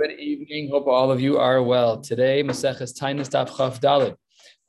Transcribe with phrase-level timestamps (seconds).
[0.00, 0.68] Good evening.
[0.70, 2.00] Hope all of you are well.
[2.00, 4.14] Today, Maseches Tainis Daf Chaf Dalit.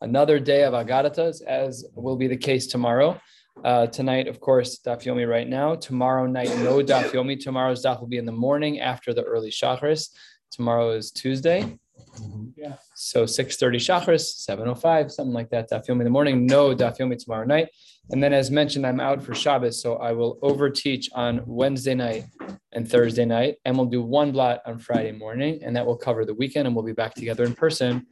[0.02, 3.20] Another day of Agadatas, as will be the case tomorrow.
[3.64, 5.76] Uh, tonight, of course, Daf Yomi right now.
[5.76, 7.40] Tomorrow night, no Daf Yomi.
[7.40, 10.10] Tomorrow's Daf will be in the morning after the early Shachris.
[10.52, 11.78] Tomorrow is Tuesday.
[12.20, 12.50] Mm-hmm.
[12.56, 12.76] Yeah.
[12.96, 15.70] So 6.30 Shachris, 7.05, something like that.
[15.70, 16.46] Daf Yomi in the morning.
[16.46, 17.70] No Daf Yomi tomorrow night.
[18.12, 22.26] And then, as mentioned, I'm out for Shabbos, so I will overteach on Wednesday night
[22.72, 26.26] and Thursday night, and we'll do one blot on Friday morning, and that will cover
[26.26, 28.08] the weekend, and we'll be back together in person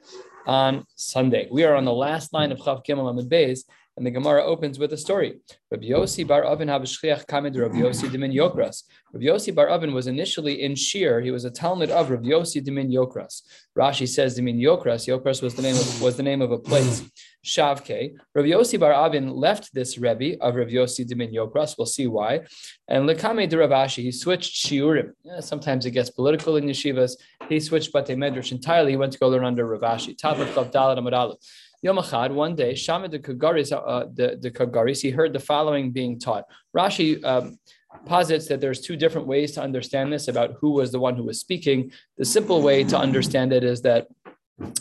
[0.45, 1.47] on Sunday.
[1.51, 3.61] We are on the last line of Chav Gimel Amid Beis,
[3.97, 5.39] and the Gemara opens with a story.
[5.71, 8.83] Rabbi Yossi bar Avin Habashchiach Kamid Rabbi Yossi Dimin Yokras.
[9.11, 11.19] Rabbi Yossi bar Avin was initially in Shir.
[11.19, 13.41] He was a Talmud of Rabbi Yossi Dimin Yokras.
[13.77, 15.07] Rashi says Dimin Yokras.
[15.07, 17.09] Yokras was the name of, was the name of a place.
[17.43, 18.13] Shavke.
[18.35, 21.75] Rabbi Yossi bar Avin left this Rebbe of Rabbi Yossi Dimin Yokras.
[21.75, 22.41] We'll see why.
[22.87, 25.13] And Lekame de Rav Ashi, he switched Shiurim.
[25.39, 27.13] Sometimes it gets political in yeshivas.
[27.49, 28.91] He switched Bate Medrash entirely.
[28.91, 30.15] He went to go learn under Rav Ashi.
[30.15, 31.35] Top of Dalit Amad
[31.83, 31.97] Yom
[32.33, 36.45] one day, Shama the Kagaris, uh, the, the Kagaris, he heard the following being taught.
[36.75, 37.59] Rashi um,
[38.05, 41.23] posits that there's two different ways to understand this about who was the one who
[41.23, 41.91] was speaking.
[42.17, 44.07] The simple way to understand it is that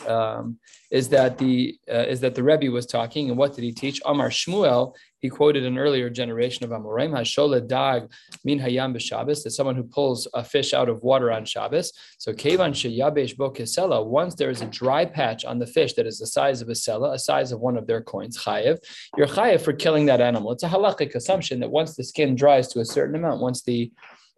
[0.06, 0.58] um,
[0.90, 4.00] is that the uh, is that the Rebbe was talking, and what did he teach?
[4.04, 4.94] Amar Shmuel.
[5.20, 8.08] He quoted an earlier generation of Amoraim Hashola Dag
[8.44, 11.92] Min Hayam b'Shabbos, that someone who pulls a fish out of water on Shabbos.
[12.18, 14.06] So Kevan Sheyabesh Bo Kesela.
[14.06, 16.72] Once there is a dry patch on the fish that is the size of a
[16.72, 18.78] sela, a size of one of their coins, chayev.
[19.16, 20.52] You're chayev for killing that animal.
[20.52, 23.90] It's a halakhic assumption that once the skin dries to a certain amount, once the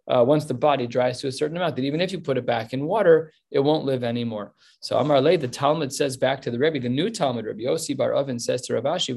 [0.09, 2.45] uh, once the body dries to a certain amount, that even if you put it
[2.45, 4.53] back in water, it won't live anymore.
[4.81, 7.95] So Amar Le, the Talmud says back to the Rebbe, the new Talmud, Rabbi Yossi
[7.95, 9.15] Bar Avin says to Rav Ashi,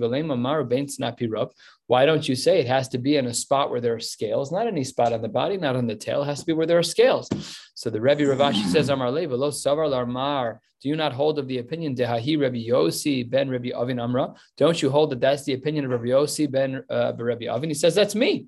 [1.86, 4.52] Why don't you say it has to be in a spot where there are scales,
[4.52, 6.66] not any spot on the body, not on the tail, it has to be where
[6.66, 7.28] there are scales.
[7.74, 11.38] So the Rebbe Rav Ashi says, Amar Le, Velo Savar Larmar, do you not hold
[11.38, 14.34] of the opinion Dehahi Rabbi Yossi ben Rabbi Avin Amra?
[14.56, 17.12] Don't you hold that that's the opinion of Rabbi Yossi ben uh,
[17.50, 17.70] Avin?
[17.70, 18.46] He says, That's me.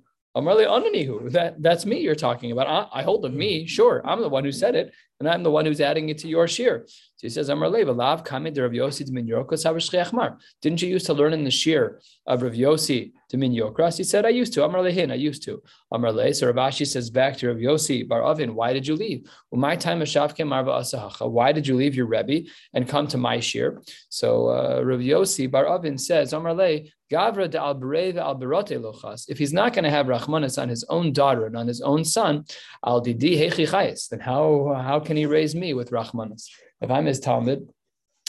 [1.31, 2.67] That that's me you're talking about.
[2.67, 4.03] I, I, hold of me, sure.
[4.05, 6.49] I'm the one who said it, and I'm the one who's adding it to your
[6.49, 6.85] shir.
[6.87, 11.33] So he says, Amarle Lav Kamid Rav Yossi Dmin Yorkos Didn't you used to learn
[11.33, 13.97] in the shir of Rav Yossi Dmin Yokras?
[13.97, 14.61] He said, I used to.
[14.65, 15.63] Amarle Hin, I used to.
[15.93, 16.35] Amarle.
[16.35, 19.31] So Rav Ashi says back to Rav Yossi Bar Avin, why did you leave?
[19.51, 21.31] Well, my time of Shavke Marva Asahacha.
[21.31, 23.81] Why did you leave your Rebbe and come to my shir?
[24.09, 29.29] So uh, Rav Yossi Bar Avin says, Amarle, Gavra de al al lochas.
[29.29, 32.05] If he's not going to have Rachmanis on his own daughter and on his own
[32.05, 32.45] son,
[32.85, 36.49] al didi hechi then how how can he raise me with Rachmanis?
[36.81, 37.69] If I'm his Talmud,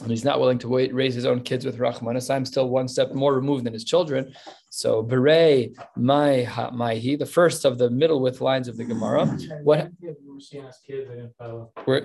[0.02, 2.90] and he's not willing to wait, raise his own kids with Rachmanis, I'm still one
[2.90, 4.34] step more removed than his children.
[4.70, 9.26] So bere my my he, the first of the middle width lines of the Gemara.
[9.64, 9.90] What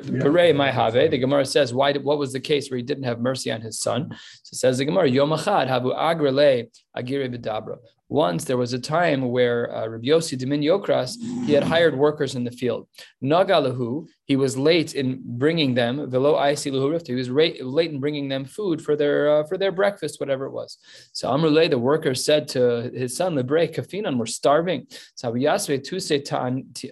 [0.06, 0.92] bere my have?
[0.92, 1.92] The Gemara says why?
[1.94, 4.16] What was the case where he didn't have mercy on his son?
[4.44, 7.78] So says the Gemara Yom Achad habu agrele agire b'dabra.
[8.10, 11.16] Once there was a time where uh, Rabbi Yossi Dimin Yokras,
[11.46, 12.88] he had hired workers in the field.
[13.22, 18.82] Nagalahu, he was late in bringing them, velo he was late in bringing them food
[18.82, 20.78] for their uh, for their breakfast, whatever it was.
[21.12, 24.86] So Amrulay, the worker said to his son, Lebre Kafinan, we're starving.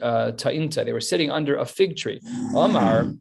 [0.00, 2.20] Uh, Ta'inta, they were sitting under a fig tree.
[2.54, 3.14] Amar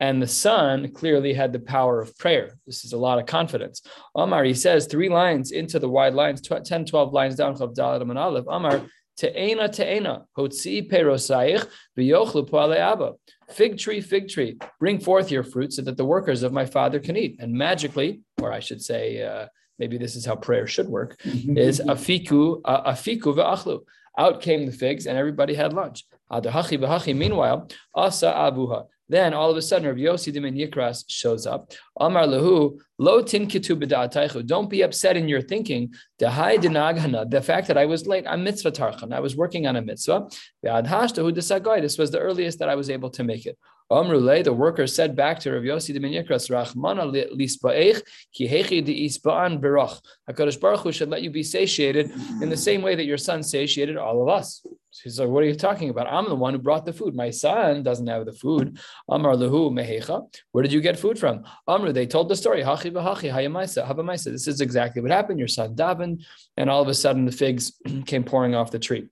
[0.00, 2.58] and the son clearly had the power of prayer.
[2.66, 3.82] This is a lot of confidence.
[4.14, 8.02] Omar, he says three lines into the wide lines, 10, 12 lines down, Chav Dalet
[8.02, 8.44] and Aleph.
[8.48, 8.82] Omar,
[9.16, 11.66] Te'ena, te'ena, hotzi perosaich,
[11.98, 13.14] v'yochlu poale abba.
[13.48, 17.00] Fig tree, fig tree, bring forth your fruit so that the workers of my father
[17.00, 17.36] can eat.
[17.38, 19.46] And magically, or I should say, uh,
[19.78, 23.80] maybe this is how prayer should work, is afiku, uh, afiku v'achlu.
[24.18, 26.04] Out came the figs and everybody had lunch.
[26.30, 28.86] Meanwhile, asa abuha.
[29.08, 31.72] Then all of a sudden, Rabbi Yossi Dimin Yikras shows up.
[32.00, 35.92] Amar Lahu, Lo tinkitu Don't be upset in your thinking.
[36.18, 39.12] The fact that I was late, I'm mitzvah tarchan.
[39.12, 40.26] I was working on a mitzvah.
[40.62, 43.56] This was the earliest that I was able to make it.
[43.90, 48.02] Amrule, the worker said back to Rav Yossi de Minyakras, Rachmana lisbaech,
[48.32, 50.00] ki hechi de isba'an berach.
[50.28, 52.10] HaKadosh Baruch Hu should let you be satiated
[52.42, 54.66] in the same way that your son satiated all of us.
[55.02, 56.06] He's like, what are you talking about?
[56.06, 57.14] I'm the one who brought the food.
[57.14, 58.78] My son doesn't have the food.
[59.08, 60.26] Amar lehu mehecha.
[60.52, 61.44] Where did you get food from?
[61.68, 62.62] Amru, they told the story.
[62.62, 64.32] Hachi v'hachi hayamaisa habamaisa.
[64.32, 65.38] This is exactly what happened.
[65.38, 66.24] Your son davened,
[66.56, 67.72] and all of a sudden the figs
[68.06, 69.08] came pouring off the tree.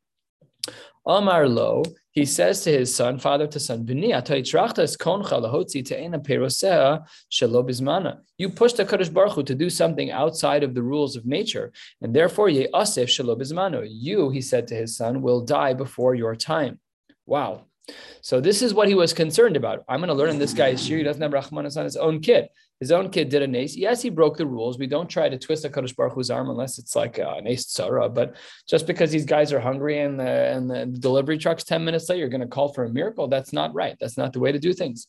[1.06, 1.82] Amar lo,
[2.14, 3.84] he says to his son, father to son,
[8.38, 11.72] You pushed the Kadosh Baruch Hu to do something outside of the rules of nature,
[12.00, 16.78] and therefore You, he said to his son, will die before your time.
[17.26, 17.64] Wow.
[18.22, 19.84] So this is what he was concerned about.
[19.88, 20.96] I'm going to learn in this guy's shir.
[20.96, 22.48] He doesn't have Rahmanas on his own kid.
[22.80, 23.76] His own kid did a nace.
[23.76, 24.78] Yes, he broke the rules.
[24.78, 27.66] We don't try to twist a Kadosh Baruch Hu's arm unless it's like a nace
[27.66, 28.12] tzara.
[28.12, 28.36] But
[28.68, 32.18] just because these guys are hungry and the, and the delivery truck's 10 minutes late,
[32.18, 33.28] you're going to call for a miracle.
[33.28, 33.96] That's not right.
[34.00, 35.06] That's not the way to do things.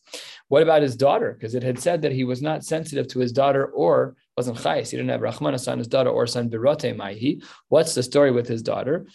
[0.48, 1.33] What about his daughter?
[1.33, 4.92] Because it had said that he was not sensitive to his daughter or wasn't chayis.
[4.92, 7.44] He didn't have Rahmanas on his daughter or son Birote Maihi.
[7.69, 9.07] What's the story with his daughter?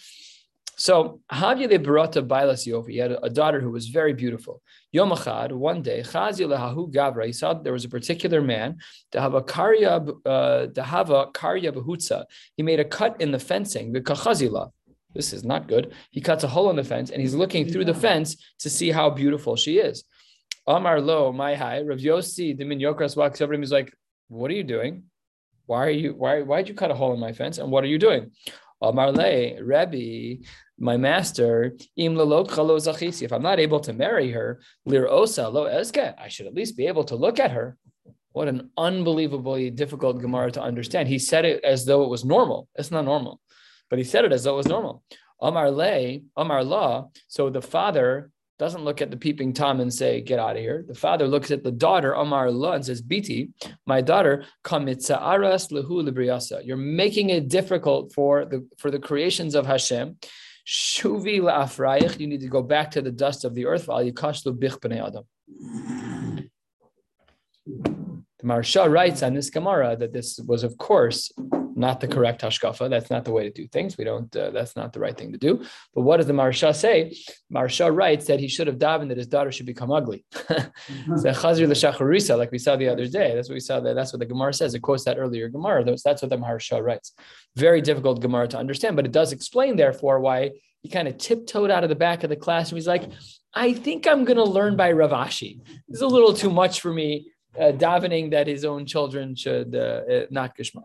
[0.81, 4.63] So Havya Barata Bailas Yofi, he had a daughter who was very beautiful.
[4.93, 8.79] Yom Achad, one day, Chazi Lehahu Gavra, he saw there was a particular man,
[9.13, 12.25] to have a karya, uh, to have a karya behutza.
[12.57, 14.71] He made a cut in the fencing, the kachazila.
[15.15, 15.93] This is not good.
[16.13, 18.91] He cuts a hole in the fence and he's looking through the fence to see
[18.91, 20.05] how beautiful she is.
[20.67, 23.61] Amar lo, my high, Rav Yossi, the min yokras walks over him.
[23.61, 23.93] He's like,
[24.29, 25.03] "What are you doing?
[25.67, 26.15] Why are you?
[26.15, 26.41] Why?
[26.41, 27.59] Why'd you cut a hole in my fence?
[27.59, 28.31] And what are you doing?"
[28.83, 30.43] Amar le, Rebbe,
[30.79, 36.29] my master, im if I'm not able to marry her, lir osa lo eske, I
[36.29, 37.77] should at least be able to look at her.
[38.33, 41.09] What an unbelievably difficult Gemara to understand.
[41.09, 42.69] He said it as though it was normal.
[42.77, 43.41] It's not normal,
[43.91, 45.03] but he said it as though it was normal.
[45.41, 47.07] Amar le, Amar la.
[47.29, 48.31] So the father
[48.61, 50.85] doesn't look at the peeping Tom and say, get out of here.
[50.87, 53.53] The father looks at the daughter, Amar la, and says, Biti,
[53.87, 56.67] my daughter, aras lehu libriyasa.
[56.67, 60.19] You're making it difficult for the for the creations of Hashem.
[60.69, 63.87] Shuvi la'afrayich, you need to go back to the dust of the earth.
[63.87, 65.25] Va'alikashlu bich b'nei adam.
[68.41, 71.33] The Maharsha writes on this Gemara that this was, of course,
[71.81, 72.89] not the correct hashkafa.
[72.89, 73.99] That's not the way to do things.
[73.99, 74.35] We don't.
[74.35, 75.65] Uh, that's not the right thing to do.
[75.95, 77.17] But what does the Maharsha say?
[77.53, 80.25] Maharsha writes that he should have davened that his daughter should become ugly.
[81.41, 83.35] chazir like we saw the other day.
[83.35, 83.81] That's what we saw.
[83.81, 84.75] That that's what the Gemara says.
[84.75, 85.85] It quotes that earlier Gemara.
[85.85, 87.13] That's what the Maharsha writes.
[87.57, 90.51] Very difficult Gemara to understand, but it does explain, therefore, why
[90.83, 93.11] he kind of tiptoed out of the back of the class and he's like,
[93.55, 95.61] I think I'm going to learn by Rav Ashi.
[95.89, 97.27] It's a little too much for me,
[97.59, 100.85] uh, davening that his own children should uh, uh not gishmak.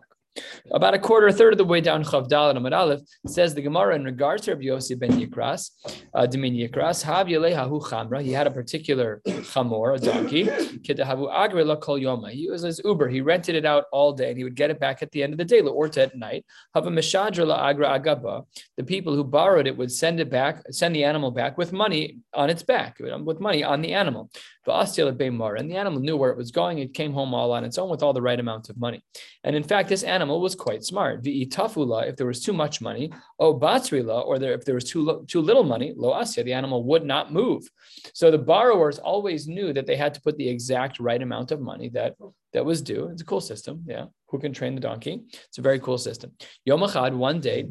[0.72, 3.62] About a quarter, a third of the way down Chavdal and Amad Aleph says the
[3.62, 5.70] Gemara in regards to Rabbi Yossi ben Yikras,
[6.14, 8.22] uh, Dimin Yikras, Hav Yelehahu Chamra.
[8.22, 10.44] He had a particular chamor, a donkey.
[10.44, 12.30] Kedahavu Agre la Kol Yoma.
[12.30, 13.08] He was his Uber.
[13.08, 15.32] He rented it out all day and he would get it back at the end
[15.32, 16.44] of the day, or at night.
[16.74, 18.44] Have a Meshadra la Agra Agaba.
[18.76, 22.18] The people who borrowed it would send it back, send the animal back with money
[22.34, 24.30] on its back, with money on the animal.
[24.68, 26.78] And the animal knew where it was going.
[26.78, 29.00] It came home all on its own with all the right amount of money.
[29.44, 31.22] And in fact, this animal was quite smart.
[31.22, 35.24] Tafula, if there was too much money, o batrila, or there, if there was too,
[35.28, 37.68] too little money, lo asya, the animal would not move.
[38.14, 41.60] So the borrowers always knew that they had to put the exact right amount of
[41.60, 42.16] money that,
[42.52, 43.08] that was due.
[43.08, 43.84] It's a cool system.
[43.86, 44.06] Yeah.
[44.28, 45.22] Who can train the donkey?
[45.48, 46.32] It's a very cool system.
[46.64, 47.68] Yom Achad, one day.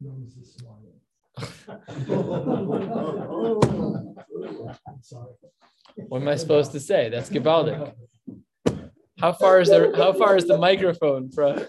[6.08, 7.08] What am I supposed to say?
[7.08, 7.94] That's Gibaldic.
[9.20, 11.56] How far is the how far is the microphone from?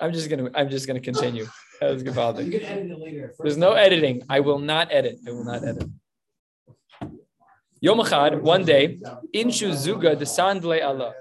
[0.00, 1.46] I'm just gonna I'm just gonna continue.
[1.80, 2.46] That was Gibaldic.
[2.46, 3.34] You can edit it later.
[3.38, 4.22] There's no editing.
[4.28, 5.18] I will not edit.
[5.26, 5.88] I will not edit.
[7.80, 8.98] Yom Echad, one day,
[9.34, 11.14] Inshu Zuga the Sandle Allah.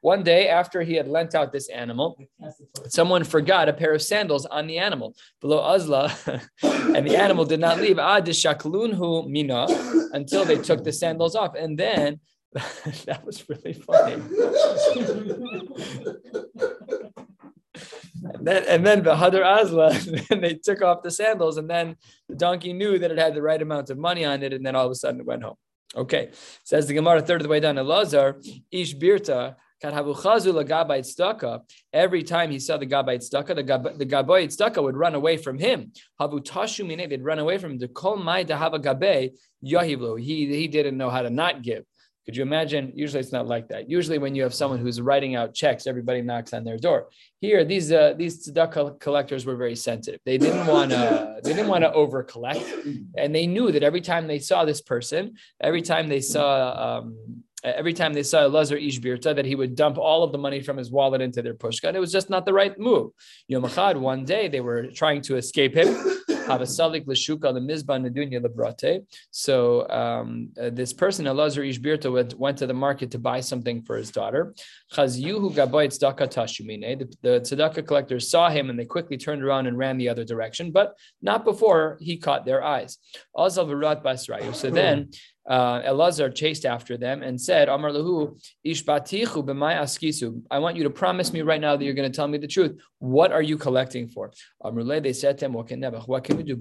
[0.00, 2.18] One day, after he had lent out this animal,
[2.88, 6.14] someone forgot a pair of sandals on the animal below Azla,
[6.62, 9.66] and the animal did not leave ah, Ad mina
[10.12, 11.54] until they took the sandals off.
[11.54, 12.20] And then
[13.06, 14.14] that was really funny.
[18.24, 19.94] and then, and then the Hadar Azla,
[20.30, 21.96] and they took off the sandals, and then
[22.28, 24.74] the donkey knew that it had the right amount of money on it, and then
[24.74, 25.56] all of a sudden it went home.
[25.96, 26.30] Okay,
[26.64, 27.76] says the Gemara, third of the way down.
[27.76, 30.14] Elazar, Ish Birta, Every
[32.22, 35.58] time he saw the Gabayit Staka, the, Gab- the Gabayit Staka would run away from
[35.58, 35.92] him.
[36.20, 37.78] Havu Tashu they'd run away from him.
[37.78, 39.32] The Kol Mai Dahava Gabe.
[39.62, 41.84] He he didn't know how to not give.
[42.26, 42.92] Could you imagine?
[42.94, 43.90] Usually it's not like that.
[43.90, 47.08] Usually when you have someone who's writing out checks, everybody knocks on their door.
[47.40, 50.20] Here, these uh, these tzedakah collectors were very sensitive.
[50.26, 52.64] They didn't want to they didn't want to over collect,
[53.16, 57.42] and they knew that every time they saw this person, every time they saw um,
[57.62, 60.76] every time they saw Lazar Ishbirta, that he would dump all of the money from
[60.76, 61.94] his wallet into their pushka.
[61.94, 63.12] It was just not the right move.
[63.48, 65.94] Yom Achad, one day they were trying to escape him.
[69.30, 73.82] So um, uh, this person, Elazar Ishbirta, went, went to the market to buy something
[73.82, 74.54] for his daughter.
[74.96, 75.06] The,
[77.22, 80.72] the tzedakah collectors saw him and they quickly turned around and ran the other direction,
[80.72, 82.98] but not before he caught their eyes.
[83.36, 85.10] So then
[85.50, 90.42] uh, Elazar chased after them and said, Amar lahu, ishbatichu b'may askisu.
[90.50, 92.46] I want you to promise me right now that you're going to tell me the
[92.46, 92.80] truth.
[93.00, 94.30] What are you collecting for?
[94.62, 96.56] Amrule, they said to him, what can we do?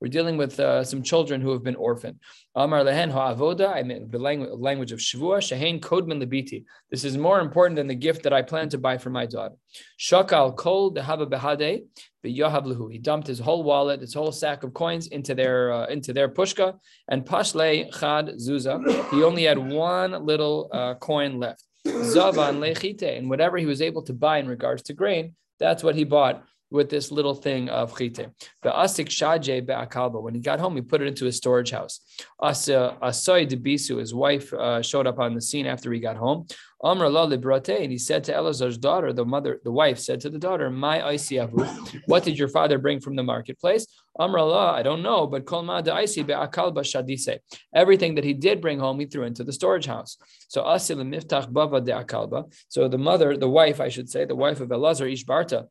[0.00, 2.20] We're dealing with uh, some children who have been orphaned.
[2.58, 6.64] Amar lehen ha'avoda, I mean the language of Shavua, shehein kodman libiti.
[6.90, 9.54] This is more important than the gift that I plan to buy for my daughter.
[10.00, 11.84] Shakal kol dehava behade,
[12.26, 16.12] v'yahav He dumped his whole wallet, his whole sack of coins into their uh, into
[16.12, 16.76] their pushka,
[17.08, 18.74] and pashle chad zuza.
[19.12, 21.62] He only had one little uh, coin left.
[21.86, 25.94] Zavan lechite, and whatever he was able to buy in regards to grain, that's what
[25.94, 28.28] he bought with this little thing of chite.
[28.62, 30.22] The asik shaje be'akalba.
[30.22, 32.00] When he got home, he put it into his storage house.
[32.40, 36.46] Asa asoi debisu, his wife uh, showed up on the scene after he got home.
[36.80, 40.30] Amr la librate, and he said to Elazar's daughter, the mother, the wife said to
[40.30, 43.84] the daughter, My aisiavu, what did your father bring from the marketplace?
[44.16, 47.38] Amr Allah, I don't know, but kolma de aisi be'akalba shadise.
[47.74, 50.18] Everything that he did bring home, he threw into the storage house.
[50.46, 52.52] So asil miftach bava de akalba.
[52.68, 55.66] So the mother, the wife, I should say, the wife of Elazar Ishbirta,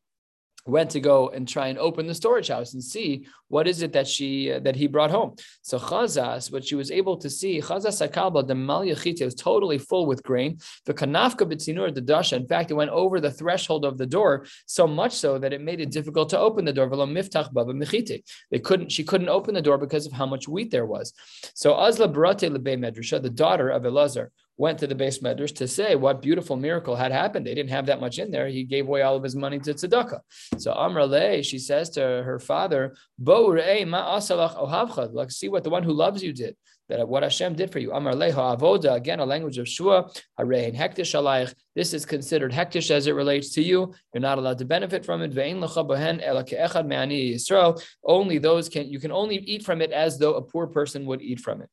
[0.67, 3.93] went to go and try and open the storage house and see what is it
[3.93, 5.35] that she uh, that he brought home.
[5.61, 10.05] So Chazas, what she was able to see, Chazas Akalba, the Malyachite was totally full
[10.05, 10.57] with grain.
[10.85, 14.45] The Kanafka Bitzinur, the Dasha, in fact, it went over the threshold of the door
[14.65, 16.87] so much so that it made it difficult to open the door.
[18.51, 21.13] They couldn't, she couldn't open the door because of how much wheat there was.
[21.53, 25.67] So Azla Barate Lebe Medrasha, the daughter of Elazar, went to the base medrash to
[25.67, 27.45] say what beautiful miracle had happened.
[27.45, 28.47] They didn't have that much in there.
[28.47, 30.19] He gave away all of his money to tzedakah.
[30.57, 36.33] So Amrale, she says to her father, ma see what the one who loves you
[36.33, 36.55] did.
[36.89, 37.91] That what Hashem did for you.
[37.91, 40.09] Amar avoda, again, a language of Shua,
[40.39, 41.53] harein hektish alayich.
[41.75, 43.93] This is considered hektish as it relates to you.
[44.13, 45.33] You're not allowed to benefit from it.
[45.33, 47.83] Ve'in lecha bohen me'ani Yisrael.
[48.05, 51.21] Only those can, you can only eat from it as though a poor person would
[51.21, 51.69] eat from it.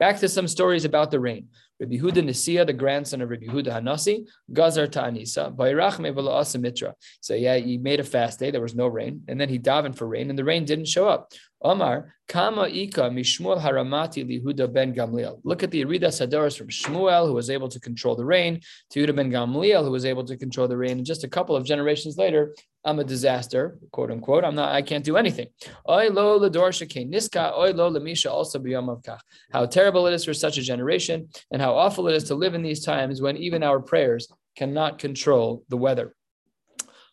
[0.00, 1.48] Back to some stories about the rain.
[1.80, 6.94] Rabbi Huda Nisia, the grandson of Rabbi Huda Hanasi, Gazar Ta'anisa, Bayrach Mevala Mitra.
[7.20, 9.96] So yeah, he made a fast day, there was no rain, and then he davened
[9.96, 11.32] for rain, and the rain didn't show up.
[11.64, 15.40] Omar, Kama Ika Mishmuel Haramati Lihuda ben Gamliel.
[15.44, 19.00] Look at the Yeridas Hadoros from Shmuel, who was able to control the rain, to
[19.00, 20.98] Yehuda ben Gamliel, who was able to control the rain.
[20.98, 22.54] And just a couple of generations later,
[22.84, 24.44] I'm a disaster, quote unquote.
[24.44, 25.48] I'm not, I can't do anything.
[25.88, 27.52] Niska,
[28.30, 28.62] also
[29.52, 32.54] How terrible it is for such a generation, and how awful it is to live
[32.54, 36.14] in these times when even our prayers cannot control the weather.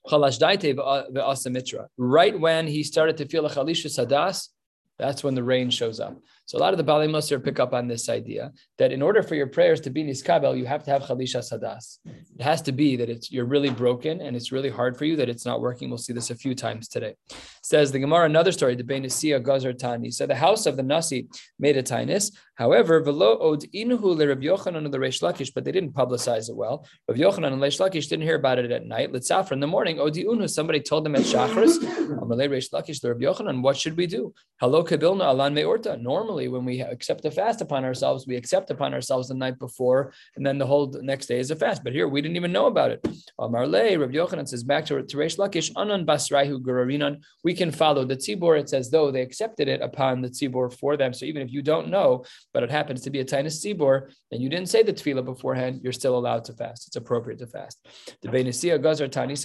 [0.09, 4.49] Uh, right when he started to feel a chalisha sadas,
[4.97, 6.17] that's when the rain shows up.
[6.45, 9.23] So a lot of the Baalei Musar pick up on this idea that in order
[9.23, 11.99] for your prayers to be niskabel, you have to have chalisha sadas.
[12.05, 15.15] It has to be that it's you're really broken and it's really hard for you
[15.17, 15.89] that it's not working.
[15.89, 17.15] We'll see this a few times today.
[17.63, 20.11] Says the Gemara, another story, the Benisia Gazar Tani.
[20.11, 21.27] So the house of the Nasi
[21.59, 22.31] made a tinus.
[22.55, 26.55] However, velo od inhu le Rabbi Yochanan the Reish Lakish, but they didn't publicize it
[26.55, 26.85] well.
[27.07, 29.11] Rabbi Yochanan and Reish Lakish didn't hear about it at night.
[29.11, 31.77] Litzafra in the morning, odi unhu, somebody told them at Shachris,
[32.19, 34.33] Amalei Reish Lakish, the Rabbi Yochanan, what should we do?
[34.59, 35.99] Hello kabilna alan meorta.
[35.99, 39.59] Normally normally when we accept a fast upon ourselves, we accept upon ourselves the night
[39.59, 41.83] before, and then the whole next day is a fast.
[41.83, 43.05] But here we didn't even know about it.
[43.37, 48.15] Marley, Rabbi Yochanan says back to, Reish Lakish, Anan Basraihu Gurarinan, we can follow the
[48.15, 48.57] tzibor.
[48.57, 51.13] It's as though they accepted it upon the tzibor for them.
[51.13, 52.23] So even if you don't know,
[52.53, 55.81] but it happens to be a tinus tzibor, and you didn't say the tefillah beforehand,
[55.83, 56.87] you're still allowed to fast.
[56.87, 57.77] It's appropriate to fast.
[58.21, 59.35] The Beinisia Gazar Tani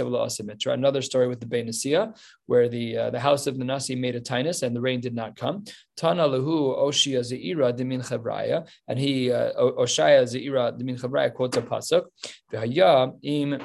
[0.76, 2.16] Another story with the Beinisia,
[2.46, 5.14] where the uh, the house of the Nasi made a tinus and the rain did
[5.14, 5.64] not come.
[5.96, 11.62] Tana Lahu Oshia Zeira Dimin Chavraya, and he uh, Oshaya Zeira Dimin Chavraya quotes a
[11.62, 12.04] pasuk.
[12.52, 13.59] V'haya im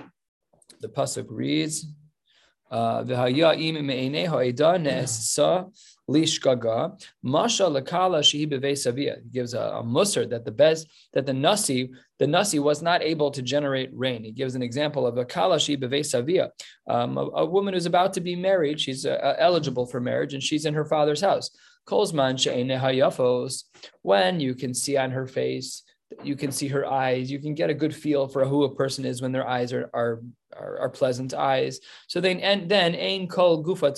[0.80, 1.86] the pasuk reads.
[2.70, 5.70] Uh, V'haya im me'enei ha'eda ne'esa
[6.12, 11.92] lishkaga masha lakala shehi He gives a, a musr that the best that the nasi
[12.20, 14.24] the nasi was not able to generate rain.
[14.24, 16.50] He gives an example of a kala shehi savia,
[16.88, 18.80] um, a, a, woman who's about to be married.
[18.80, 21.50] She's uh, eligible for marriage and she's in her father's house.
[21.88, 23.64] Kolzman hayafos,
[24.02, 25.84] when you can see on her face,
[26.24, 29.06] you can see her eyes, you can get a good feel for who a person
[29.06, 30.22] is when their eyes are, are
[30.58, 31.80] are, are pleasant eyes.
[32.08, 33.92] So then, and then ain kol gufa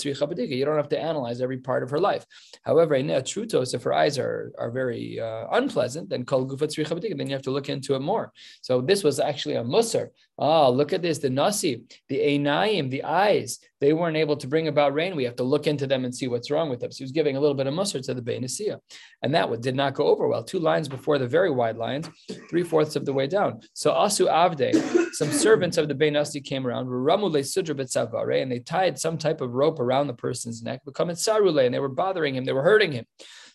[0.50, 2.26] You don't have to analyze every part of her life.
[2.64, 7.18] However, in a trutos, if her eyes are are very uh, unpleasant, then kol gufa
[7.18, 8.32] Then you have to look into it more.
[8.62, 10.10] So this was actually a musar.
[10.40, 11.20] Ah, oh, look at this.
[11.20, 15.16] The nasi, the einaim, the eyes, they weren't able to bring about rain.
[15.16, 16.92] We have to look into them and see what's wrong with them.
[16.92, 18.80] So he was giving a little bit of musar to the Beinisia.
[19.22, 20.44] And that one did not go over well.
[20.44, 22.10] Two lines before the very wide lines,
[22.50, 23.62] three fourths of the way down.
[23.74, 29.42] So asu avde, some servants of the Beinasi came around, and they tied some type
[29.42, 33.06] of rope around the person's neck, and they were bothering him, they were hurting him.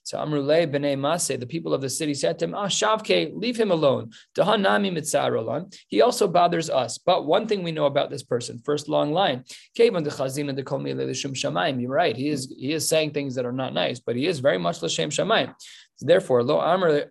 [0.09, 3.59] So Amrule b'nei Maseh, the people of the city said to him, Ah, Shavke, leave
[3.59, 4.11] him alone.
[4.35, 5.71] Dahanami mitzarolan.
[5.89, 6.97] He also bothers us.
[6.97, 9.45] But one thing we know about this person, first long line,
[9.77, 9.93] you're
[11.91, 12.17] right.
[12.17, 14.81] He is he is saying things that are not nice, but he is very much
[14.83, 15.55] l'shem shamayim.
[16.01, 17.09] Therefore, lo amr.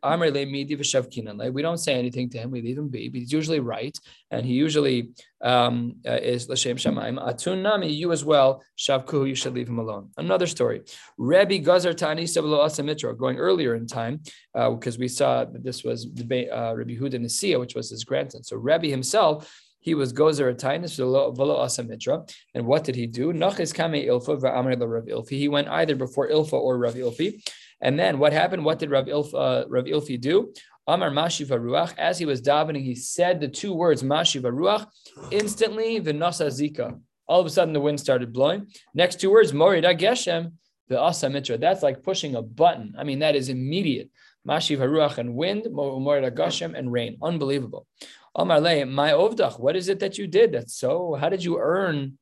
[1.52, 2.52] We don't say anything to him.
[2.52, 3.10] We leave him be.
[3.10, 3.98] He's usually right,
[4.32, 7.22] and he usually um, uh, is l'shem shamayim.
[7.22, 8.64] Atun nami, you as well.
[8.78, 10.12] Shavkuhu, you should leave him alone.
[10.18, 10.84] Another story.
[11.18, 14.22] Rabbi Gazar Tani Sebelo Asamitra, going earlier in time,
[14.54, 18.44] because uh, we saw that this was uh, Rebbe Huda Nisia, which was his grandson.
[18.44, 22.30] So Rabbi himself he was gozer atinus velo asamitra.
[22.54, 23.32] And what did he do?
[23.32, 25.38] Nachis kame ilfa va'amr Rav Ilfi.
[25.38, 27.42] He went either before Ilfa or Rav Ilfi.
[27.82, 28.66] And then what happened?
[28.66, 30.54] What did Rav Ilfi, uh, Rav Ilfi do?
[30.88, 31.94] Amar Mashiva Ruach.
[31.98, 34.88] As he was davening, he said the two words Mashiva Ruach.
[35.32, 37.00] Instantly, the Nasa Zika.
[37.28, 38.68] All of a sudden, the wind started blowing.
[38.94, 40.54] Next two words, Morida Geshem,
[40.88, 41.58] the Asa Mitra.
[41.58, 42.96] That's like pushing a button.
[42.98, 44.10] I mean, that is immediate.
[44.48, 47.18] Mashiv Haruach and wind, Morida Geshem and rain.
[47.22, 47.86] Unbelievable.
[48.34, 50.54] Amar Le, my Ovdach, what is it that you did?
[50.54, 52.18] That's so, how did you earn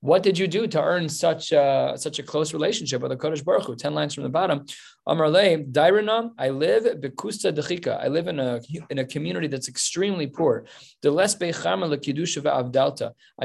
[0.00, 3.44] what did you do to earn such a, such a close relationship with the Kodesh
[3.44, 3.74] Baruch Hu?
[3.74, 4.64] Ten lines from the bottom.
[5.08, 7.98] Amarle, Dairana, I live bekusta dechika.
[7.98, 10.66] I live in a in a community that's extremely poor.
[11.02, 11.08] I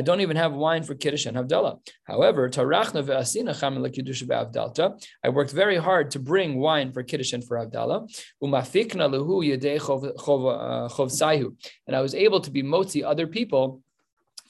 [0.02, 1.80] don't even have wine for kiddush and havdalah.
[2.04, 5.02] However, tarachna ve'asina chama lekidusha ve'avdalta.
[5.24, 8.10] I worked very hard to bring wine for kiddush and for havdalah.
[8.44, 11.56] Umafikna lehu yedei chov uh, saihu.
[11.88, 13.82] And I was able to be motzi other people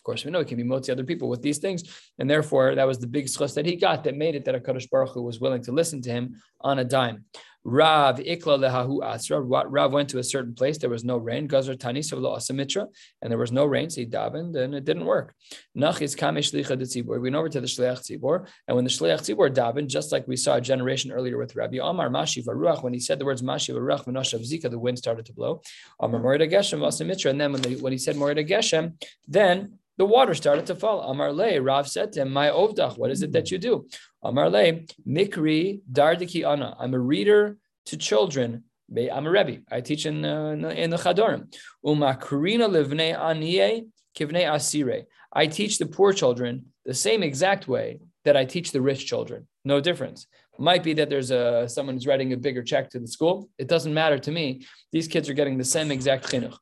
[0.04, 1.82] of course, we know he can be motzi other people with these things,
[2.20, 4.90] and therefore that was the big schos that he got that made it that Hakadosh
[4.90, 7.24] Baruch Hu was willing to listen to him on a dime.
[7.66, 9.40] Rav ikla lehahu asra.
[9.40, 10.78] Rav went to a certain place.
[10.78, 11.48] There was no rain.
[11.48, 12.88] Gazar tanis asamitra,
[13.22, 13.90] and there was no rain.
[13.90, 15.34] So he davened, and it didn't work.
[15.78, 17.12] Nachis kamesh licha tzibor.
[17.12, 20.28] We went over to the shliach tzibor, and when the shliach tzibor davened, just like
[20.28, 23.42] we saw a generation earlier with Rabbi Amar Mashi Varuach, when he said the words
[23.42, 25.62] Mashi Varuach v'noshav zika, the wind started to blow.
[26.02, 30.06] Amar Morida Geshem asamitra, and then when, the, when he said Morida Geshem, then the
[30.06, 31.02] water started to fall.
[31.02, 33.88] Amar Le, Rav said to him, My ovdach, what is it that you do?
[34.24, 36.76] Amar Le, Mikri Dardiki Ana.
[36.80, 37.58] I'm a reader
[37.88, 38.64] to children.
[38.96, 39.62] I'm a Rebbe.
[39.72, 41.54] I teach in, uh, in the Chadorim.
[41.86, 45.04] Umakrina livne aniye kivne asire.
[45.32, 49.48] I teach the poor children the same exact way that I teach the rich children.
[49.66, 50.28] No difference.
[50.60, 53.50] Might be that there's a someone who's writing a bigger check to the school.
[53.58, 54.66] It doesn't matter to me.
[54.92, 56.56] These kids are getting the same exact chinuch.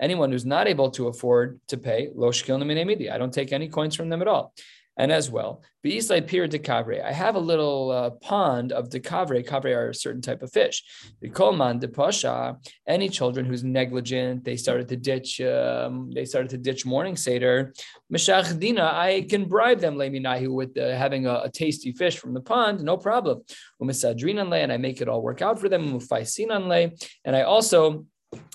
[0.00, 4.20] Anyone who's not able to afford to pay, I don't take any coins from them
[4.20, 4.52] at all.
[4.96, 7.02] And as well, Beislai Pir de Cavre.
[7.02, 9.44] I have a little uh, pond of de Cavre.
[9.46, 10.84] Cavre are a certain type of fish.
[11.22, 12.58] The Kolman de Pasha.
[12.86, 15.40] Any children who's negligent, they started to ditch.
[15.40, 17.72] Um, they started to ditch morning seder.
[18.12, 18.92] Meshachdina.
[18.92, 22.82] I can bribe them leminahu with uh, having a, a, tasty fish from the pond.
[22.82, 23.42] No problem.
[23.80, 25.92] Umisadrinan and I make it all work out for them.
[25.92, 28.06] Mufaisinan and I also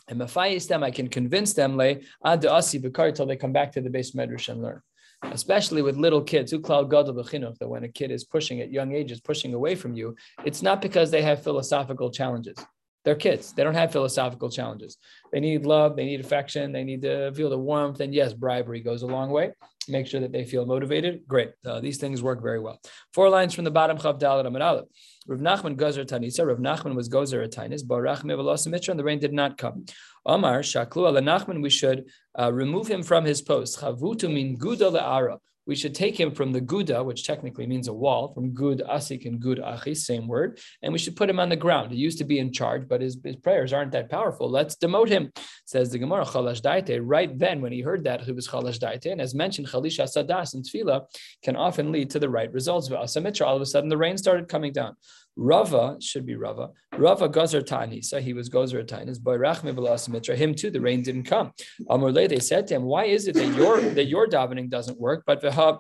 [0.08, 3.90] and them, I can convince them le ad asi till they come back to the
[3.90, 4.82] base medrash and learn
[5.24, 9.76] especially with little kids, that when a kid is pushing at young ages, pushing away
[9.76, 12.58] from you, it's not because they have philosophical challenges.
[13.04, 13.54] They're kids.
[13.54, 14.98] They don't have philosophical challenges.
[15.32, 15.96] They need love.
[15.96, 16.72] They need affection.
[16.72, 18.02] They need to feel the warmth.
[18.02, 19.54] And yes, bribery goes a long way.
[19.90, 21.28] Make sure that they feel motivated.
[21.28, 21.52] Great.
[21.66, 22.80] Uh, these things work very well.
[23.14, 23.98] Four lines from the bottom.
[23.98, 24.86] Chav Dalet Amid Aleph.
[25.28, 26.46] Rav Nachman Gozer Tanisa.
[26.46, 27.84] Rav Nachman was Gozer Tanis.
[27.84, 28.90] Barach Mivalosimitra.
[28.90, 29.86] And the rain did not come.
[30.26, 31.62] Omar Shaklu Ala Nachman.
[31.62, 32.06] We should
[32.38, 33.80] uh, remove him from his post.
[33.80, 37.94] Chavutu min Guda Le'ara we should take him from the Guda, which technically means a
[37.94, 41.50] wall, from Gud Asik and Gud Achi, same word, and we should put him on
[41.50, 41.92] the ground.
[41.92, 44.50] He used to be in charge, but his, his prayers aren't that powerful.
[44.50, 45.32] Let's demote him,
[45.66, 47.00] says the Gemara, Chalash Daite.
[47.04, 49.12] Right then, when he heard that, he was Chalash Daite.
[49.12, 51.06] And as mentioned, Chalisha Sadas and Tfila
[51.44, 52.90] can often lead to the right results.
[52.90, 54.96] All of a sudden, the rain started coming down.
[55.38, 56.72] Rava should be Rava.
[56.98, 59.22] Rava Gozer Tanisa, he was Gozer Tanis.
[59.22, 61.52] Boy Rachme him too, the rain didn't come.
[61.90, 65.24] Amorle, they said to him, Why is it that your that your davening doesn't work?
[65.26, 65.80] But Vahab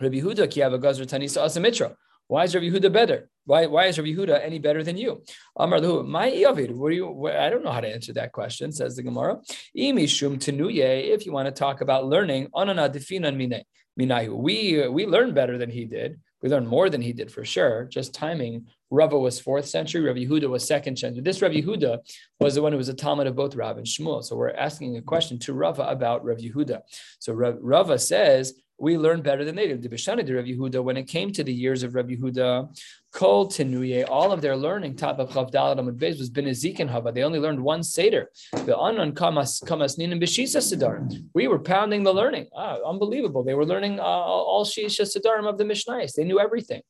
[0.00, 1.94] Rabbi Huda Kiava Gozer Tanisa Asamitra.
[2.28, 3.30] Why is Rabbi Huda better?
[3.44, 5.22] Why, why is Rabbi Huda any better than you?
[5.56, 8.94] Amar Lahu, my Yavid, do you I don't know how to answer that question, says
[8.96, 9.38] the Gemara.
[9.76, 13.64] Imi Shum Tenuye, if you want to talk about learning, Anana Definan Mine.
[13.98, 14.34] Minayu.
[14.36, 16.20] We we learn better than he did.
[16.42, 17.84] We learn more than he did for sure.
[17.84, 18.66] Just timing.
[18.90, 20.02] Rava was fourth century.
[20.02, 21.22] Rav Yehuda was second century.
[21.22, 21.98] This Rav Yehuda
[22.40, 24.22] was the one who was a Talmud of both Rav and Shmuel.
[24.22, 26.80] So we're asking a question to Rava about Rav Yehuda.
[27.20, 29.80] So Rava says we learned better than they did.
[29.80, 32.76] The Yehuda, when it came to the years of Rabbi Yehuda,
[33.12, 37.12] Kol Tenuye, all of their learning, top of Chavdal Amud Beis, was Benezik and Hava.
[37.12, 38.28] They only learned one Seder.
[38.52, 41.22] The Anan Kamas and Beshisa.
[41.32, 42.48] We were pounding the learning.
[42.56, 43.44] Ah, unbelievable.
[43.44, 46.14] They were learning uh, all Shisha Sedarim of the Mishnayos.
[46.14, 46.82] They knew everything.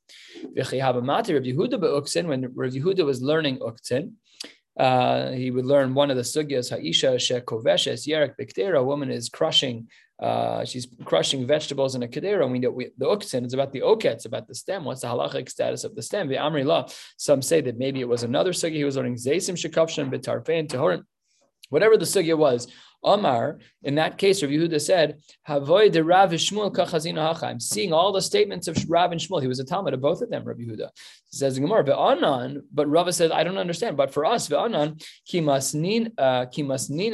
[0.56, 1.02] Yehuda
[2.26, 4.12] when Rabbi Yehuda was learning Uktzin,
[4.78, 8.78] uh, he would learn one of the sugyas, Haisha shekoveshes yerek biktera.
[8.78, 9.88] A woman is crushing,
[10.22, 12.48] uh, she's crushing vegetables in a kedera.
[12.48, 14.84] We know the uktzin is about the oket, it's about the stem.
[14.84, 16.28] What's the halachic status of the stem?
[16.28, 16.86] The amri law.
[17.16, 18.74] Some say that maybe it was another sugya.
[18.74, 21.02] He was learning zaysim shekavshan betarfein tehorim.
[21.70, 22.68] Whatever the sugya was,
[23.04, 27.42] Omar, in that case, Rav Yehuda said, Havoy de Rav Shmuel kachazina.
[27.42, 29.42] I'm seeing all the statements of Rav and Shmuel.
[29.42, 30.88] He was a Talmud of both of them, Rav Yehuda.
[31.30, 33.96] He says in Gemara, Ve'anan, but Rava says, I don't understand.
[33.96, 36.46] But for us, Ve'anan, kimasnin, uh,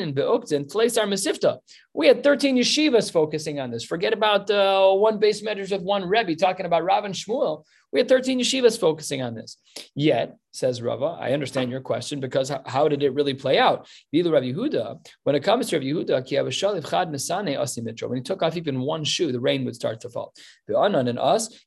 [0.03, 1.59] and be'oktin, tleis our mesifta.
[1.99, 3.83] We had 13 yeshivas focusing on this.
[3.83, 7.65] Forget about uh, one base measures with one Rebbe talking about Rav and Shmuel.
[7.91, 9.57] We had 13 yeshivas focusing on this.
[9.97, 13.89] Yet, says Rava, I understand your question because how, how did it really play out?
[14.15, 16.19] Yehuda, when it comes to Rav Yehuda,
[18.09, 20.33] when he took off even one shoe, the rain would start to fall.
[20.69, 21.65] And us,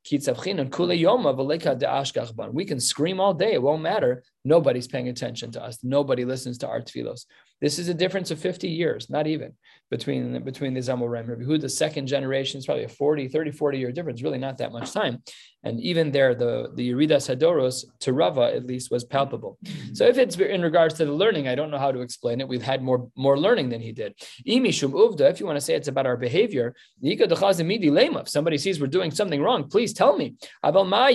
[2.53, 4.23] we can scream all day, it won't matter.
[4.43, 5.79] Nobody's paying attention to us.
[5.83, 7.25] Nobody listens to our tefillos.
[7.61, 9.53] This is a difference of 50 years, not even
[9.91, 11.27] between, between the Zamorim.
[11.27, 14.71] Rabbi Huda, second generation, is probably a 40, 30, 40 year difference, really not that
[14.71, 15.21] much time.
[15.63, 19.59] And even there, the, the Yeridas Hadoros to Rava at least was palpable.
[19.93, 22.47] So if it's in regards to the learning, I don't know how to explain it.
[22.47, 24.15] We've had more, more learning than he did.
[24.47, 26.73] Imishum Uvda, if you want to say it's about our behavior,
[27.03, 30.33] if somebody sees we're doing something wrong, please tell me.
[30.63, 31.09] What am I?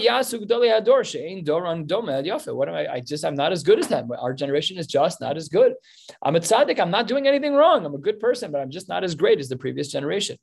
[2.92, 4.10] I just, I'm not as good as them.
[4.18, 5.74] Our generation is just not as good.
[6.22, 6.80] I'm a tzaddik.
[6.80, 7.84] I'm not doing anything wrong.
[7.84, 10.36] I'm a good person, but I'm just not as great as the previous generation.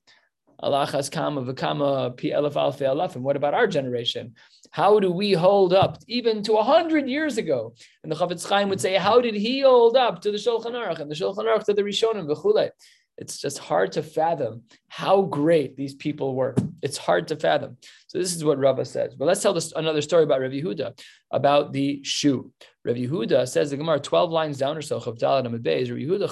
[0.60, 3.16] Allah has kama v'kama pi elef alfe alaf.
[3.16, 4.36] And what about our generation?
[4.72, 7.76] How do we hold up even to a hundred years ago?
[8.04, 11.00] And the Chafetz Chaim would say, how did he hold up to the Shulchan Aruch
[11.00, 12.70] and the Shulchan Aruch to the Rishonim v'chulei?
[13.18, 16.56] It's just hard to fathom how great these people were.
[16.82, 17.78] It's hard to fathom.
[18.14, 19.16] So this is what Rava says.
[19.16, 21.00] But let's tell this, another story about Rav Yehuda,
[21.32, 22.52] about the shoe.
[22.86, 25.98] Rav Yehuda says the Gemara 12 lines down or so, Chav Dalet Amid Beis, Rav
[25.98, 26.30] Yehuda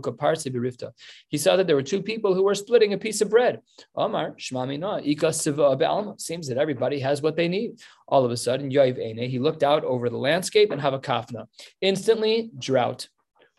[0.00, 0.92] kaparsi.
[1.28, 3.60] He saw that there were two people who were splitting a piece of bread.
[3.94, 6.14] Omar, ika siva.
[6.18, 7.78] Seems that everybody has what they need.
[8.08, 11.46] All of a sudden, he looked out over the landscape and have a kafna.
[11.80, 13.06] Instantly, drought.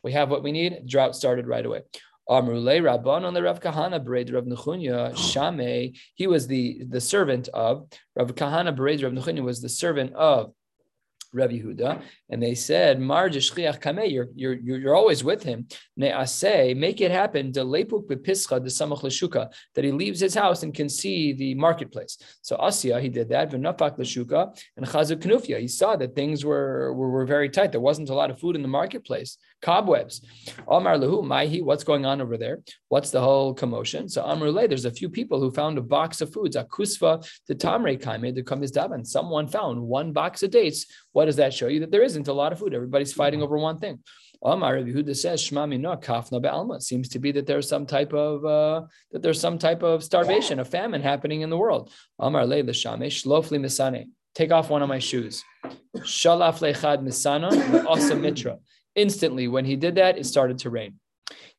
[0.04, 0.86] We have what we need.
[0.86, 1.84] Drought started right away.
[2.30, 5.94] Amrule Rabban on the Rav Kahana Bered Rav Nechunya Shame.
[6.16, 10.54] He was the, the servant of Rav Kahana Bered Rav Nechunya was the servant of
[11.34, 15.68] Rabbi Yehuda, and they said, Mar kame, you're, you're, you're always with him.
[16.00, 20.74] Ne'aseh, make it happen, de lepuk bepischa de samach that he leaves his house and
[20.74, 22.18] can see the marketplace.
[22.42, 27.10] So Asya, he did that, v'nafak l'shuka, and chazuk he saw that things were, were,
[27.10, 27.72] were very tight.
[27.72, 30.22] There wasn't a lot of food in the marketplace, cobwebs.
[30.68, 32.62] Amar lehu, maihi, what's going on over there?
[32.90, 34.10] What's the whole commotion?
[34.10, 38.00] So Amrulay, there's a few people who found a box of foods, akusva to tamre
[38.00, 39.06] kaime, to come daban.
[39.06, 40.86] Someone found one box of dates.
[41.14, 41.80] What does that show you?
[41.80, 42.74] That there isn't a lot of food.
[42.74, 44.00] Everybody's fighting over one thing.
[44.44, 46.82] Amar Yehuda says Shema Mina Kafna Be'alma.
[46.82, 50.60] Seems to be that there's some type of uh, that there's some type of starvation,
[50.60, 51.92] a famine happening in the world.
[52.20, 54.10] Amar Le Shame Shlofli Misane.
[54.36, 55.44] Take off one of my shoes.
[55.98, 58.58] Shalaf Lechad Misana Asa Mitra.
[58.96, 61.00] Instantly, when he did that, it started to rain.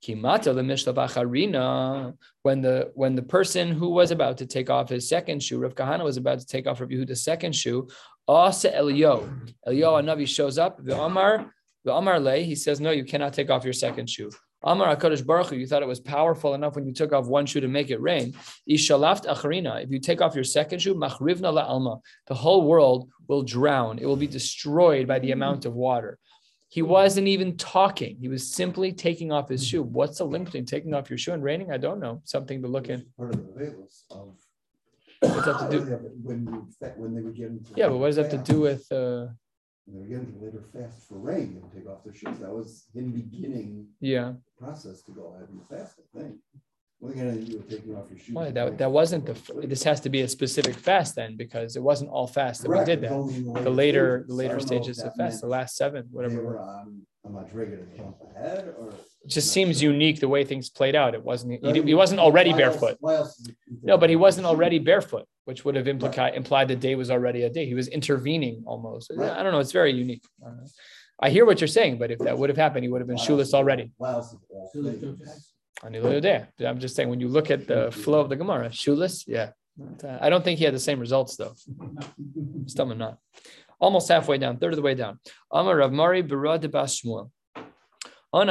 [0.04, 5.42] Kimata the when the when the person who was about to take off his second
[5.42, 7.88] shoe, Rav Kahana was about to take off Rav Yehuda's second shoe,
[8.28, 9.28] Asa Elio.
[9.66, 11.50] Elio Anavi shows up, the Amar,
[11.84, 14.30] the Amar lay, he says, No, you cannot take off your second shoe.
[14.62, 17.44] Amar HaKadosh Baruch Hu, you thought it was powerful enough when you took off one
[17.44, 18.34] shoe to make it rain.
[18.68, 23.10] Ishalaft acharina, if you take off your second shoe, machrivna la alma, the whole world
[23.28, 23.98] will drown.
[23.98, 26.18] It will be destroyed by the amount of water.
[26.74, 28.16] He wasn't even talking.
[28.20, 29.84] He was simply taking off his shoe.
[29.84, 31.70] What's the link between taking off your shoe and raining?
[31.70, 32.20] I don't know.
[32.24, 33.06] Something to look in.
[33.16, 34.34] Part of the of
[35.20, 35.84] What's that to do?
[36.20, 38.58] When, you, when they would get into yeah, but what does that have to do
[38.58, 38.90] with?
[38.90, 39.28] Uh,
[39.86, 42.40] they were getting to later fast for rain and take off their shoes.
[42.40, 43.86] That was in beginning.
[44.00, 44.32] Yeah.
[44.58, 46.00] Process to go ahead and fast.
[46.00, 46.34] I think.
[47.12, 48.34] Taking off your shoes.
[48.34, 49.66] Well, that, that wasn't the.
[49.66, 52.88] This has to be a specific fast then, because it wasn't all fast that Correct.
[52.88, 53.10] we did that.
[53.10, 56.42] The, the later, the later stages of fast, the last seven, whatever.
[56.42, 58.92] Were, um, am I to jump ahead or?
[59.24, 61.14] It just seems unique the way things played out.
[61.14, 61.64] It wasn't.
[61.64, 62.98] He, he wasn't already barefoot.
[63.82, 67.42] No, but he wasn't already barefoot, which would have implied implied the day was already
[67.44, 67.64] a day.
[67.64, 69.10] He was intervening almost.
[69.14, 69.30] Right.
[69.30, 69.60] I don't know.
[69.60, 70.24] It's very unique.
[71.18, 73.16] I hear what you're saying, but if that would have happened, he would have been
[73.16, 73.92] shoeless already.
[76.64, 79.50] I'm just saying when you look at the flow of the Gemara, shoeless, yeah.
[80.20, 81.54] I don't think he had the same results though.
[82.66, 83.18] Stomach not.
[83.80, 85.18] Almost halfway down, third of the way down.
[85.52, 87.30] Amar Rav Mari Barad Bas Shmuel.
[88.36, 88.44] I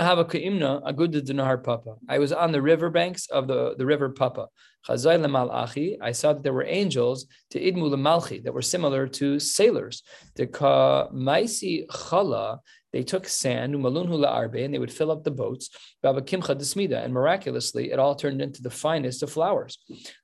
[2.19, 4.47] was on the river banks of the, the river Papa.
[4.87, 10.03] I saw that there were angels to idmu malchi that were similar to sailors.
[10.35, 12.59] The maisi chala
[12.93, 15.69] they took sand, and they would fill up the boats,
[16.03, 19.79] kimcha desmida, and miraculously, it all turned into the finest of flowers.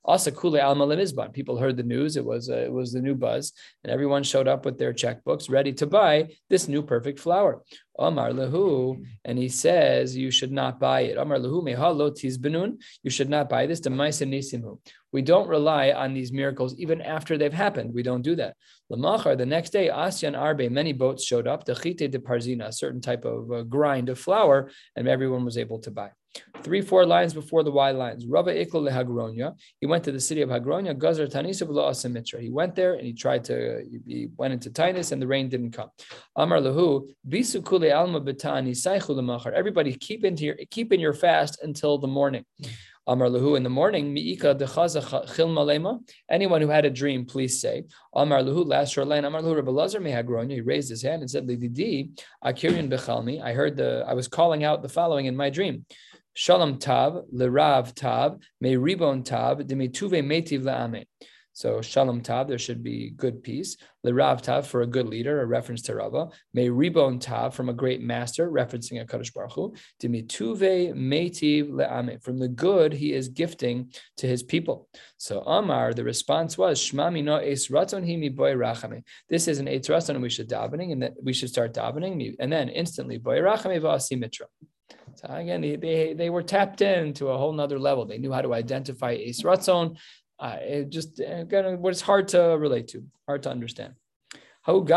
[0.05, 1.33] Asakule alma lemizban.
[1.33, 3.53] People heard the news; it was uh, it was the new buzz,
[3.83, 7.63] and everyone showed up with their checkbooks, ready to buy this new perfect flower.
[7.97, 11.17] Amar lehu, and he says you should not buy it.
[11.17, 11.63] Amar lehu
[12.37, 13.81] benun, you should not buy this.
[15.11, 17.93] We don't rely on these miracles even after they've happened.
[17.93, 18.55] We don't do that.
[18.91, 22.73] Lamachar, the next day, Asyan Arbe, many boats showed up, the Chite de Parzina, a
[22.73, 26.11] certain type of uh, grind of flour, and everyone was able to buy.
[26.61, 28.25] Three, four lines before the Y lines.
[28.27, 29.55] Rava Ikla leHagronya.
[29.79, 30.97] He went to the city of Hagronya.
[30.97, 32.39] Gazar Tanisa Asamitra.
[32.39, 33.83] He went there and he tried to.
[34.05, 35.89] He went into Tinus and the rain didn't come.
[36.35, 41.63] Amar Lahu Bisu Kule Alma Betani Saichu Everybody keep into your keep in your fast
[41.63, 42.45] until the morning.
[43.09, 45.01] Amar Lahu in the morning, Mi'ika dechaza
[45.35, 45.99] chil malema.
[46.29, 47.85] Anyone who had a dream, please say.
[48.13, 49.25] Amar Lahu last short line.
[49.25, 50.51] Amar Lahu Rabbi Lazar mehagronya.
[50.51, 52.11] He raised his hand and said, Lididi
[52.45, 53.41] akirian bechalmi.
[53.41, 54.05] I heard the.
[54.07, 55.87] I was calling out the following in my dream.
[56.35, 61.07] Shalom tav, lerav tav, me ribon tav, demituve metiv laame.
[61.59, 63.75] So shalom tav, there should be good peace.
[64.05, 66.29] Lerav tav for a good leader, a reference to Rava.
[66.53, 69.75] May ribon tav from a great master, referencing a Kadosh Baruch Hu.
[70.01, 72.23] Dimituve metiv le'ame.
[72.23, 74.87] From the good he is gifting to his people.
[75.17, 79.03] So Amar, the response was Shmami no es ratzon himi boy rachame.
[79.27, 82.37] This is an eitz ratzon, and we should davening, and that we should start davening,
[82.39, 84.45] and then instantly boy rachame va'asimitra.
[85.15, 88.05] So again, they, they, they were tapped into a whole nother level.
[88.05, 89.97] They knew how to identify Ace Ratzon,
[90.39, 93.93] uh, it just again, what it's hard to relate to, hard to understand.
[94.67, 94.91] There was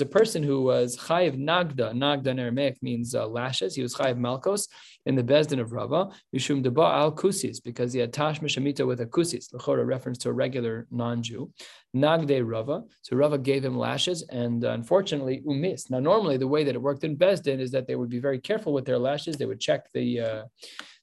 [0.00, 1.94] a person who was chayiv nagda.
[1.94, 3.76] Nagda in Aramaic means uh, lashes.
[3.76, 4.66] He was chayiv malkos
[5.06, 6.08] in the bezdin of Rava.
[6.34, 9.52] Mishum deba al kusis because he had tash mishamita with a kusis.
[9.52, 11.52] Lechora reference to a regular non-Jew.
[11.94, 12.82] Nagde Rava.
[13.02, 15.90] So Rava gave him lashes, and uh, unfortunately umis.
[15.90, 18.40] Now normally the way that it worked in bezdin is that they would be very
[18.40, 19.36] careful with their lashes.
[19.36, 20.42] They would check the uh,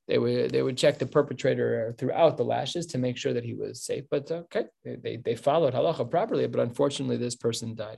[0.08, 3.54] they would they would check the perpetrator throughout the lashes to make sure that he
[3.54, 4.04] was safe.
[4.10, 7.98] But okay, they, they followed halacha properly, but unfortunately this person died.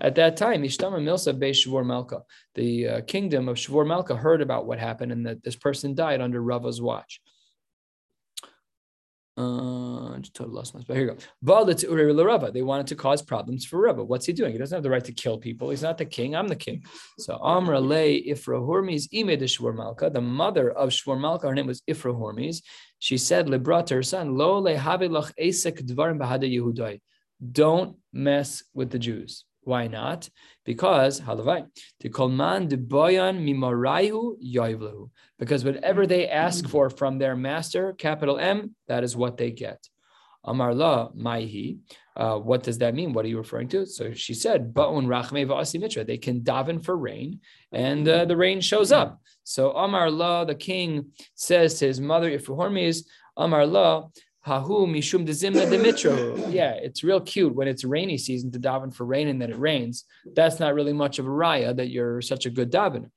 [0.00, 2.22] At that time, Ishtama Milsa Be Shvor Malka,
[2.54, 6.20] the uh, kingdom of Shvor Malka heard about what happened and that this person died
[6.20, 7.20] under Rava's watch.
[9.38, 10.96] Uh, totally lost my spot.
[10.96, 12.50] Here you go.
[12.50, 14.02] They wanted to cause problems for Rava.
[14.02, 14.50] What's he doing?
[14.50, 15.70] He doesn't have the right to kill people.
[15.70, 16.34] He's not the king.
[16.34, 16.84] I'm the king.
[17.20, 21.54] So Amra Le Ifra Hormes Ime de Shvor Malka, the mother of Shvor Malka, her
[21.54, 22.62] name was Ifra Hormes.
[22.98, 27.00] She said, Lebra to her son, Lo le Havilach Esek Dvarim Bahada Yehudai.
[27.52, 29.44] Don't mess with the Jews.
[29.68, 30.30] Why not?
[30.64, 31.66] Because halavai
[32.00, 35.10] to kolman boyan mimaraihu yoivlehu.
[35.38, 39.80] Because whatever they ask for from their master, capital M, that is what they get.
[40.42, 41.80] Amar la maihi.
[42.16, 43.12] Uh, what does that mean?
[43.12, 43.84] What are you referring to?
[43.84, 48.62] So she said, "Ba'un rachme mitra." They can daven for rain, and uh, the rain
[48.62, 49.20] shows up.
[49.44, 53.04] So Amar la, the king says to his mother, if Hormes,
[53.36, 54.08] Amar la,
[54.48, 56.50] Hahu mishum dezimna demitro.
[56.50, 59.58] Yeah, it's real cute when it's rainy season to daven for rain and then it
[59.58, 60.04] rains.
[60.34, 63.10] That's not really much of a raya that you're such a good davener.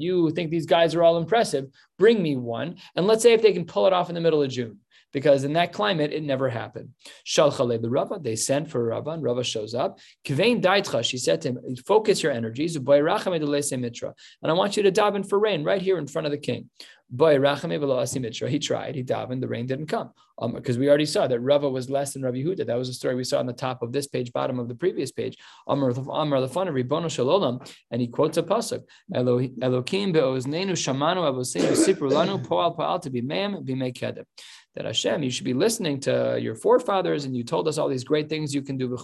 [0.00, 1.66] You think these guys are all impressive?
[1.98, 4.42] Bring me one, and let's say if they can pull it off in the middle
[4.42, 4.80] of June
[5.14, 6.90] because in that climate, it never happened.
[7.24, 10.00] Shalchale the Rava, they sent for Rava, and Rava shows up.
[10.26, 15.26] Kvein daitcha, she said to him, focus your energies, and I want you to daven
[15.26, 16.68] for rain right here in front of the king.
[17.10, 20.10] Boy, He tried, he davened, the rain didn't come.
[20.52, 22.66] Because um, we already saw that Rava was less than Rabbi Huda.
[22.66, 24.74] That was a story we saw on the top of this page, bottom of the
[24.74, 25.38] previous page.
[25.68, 27.08] Ribono
[27.92, 28.82] and he quotes a pasuk:
[29.14, 33.64] Elokim be'oznenu shamanu avosenu sipru lanu poal poal to be mem
[34.74, 38.04] that Hashem, you should be listening to your forefathers, and you told us all these
[38.04, 38.96] great things you can do.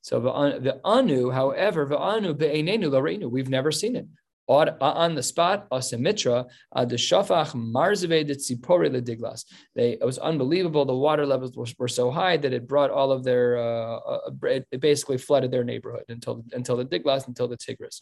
[0.00, 4.06] So the anu, however, the anu be'enenu we've never seen it
[4.48, 9.44] on the spot, asamitra, the shafach marzave de tzipore lediglas.
[9.74, 10.84] They it was unbelievable.
[10.84, 14.30] The water levels were, were so high that it brought all of their uh, uh
[14.44, 18.00] it basically flooded their neighborhood until until the diglas until the Tigris.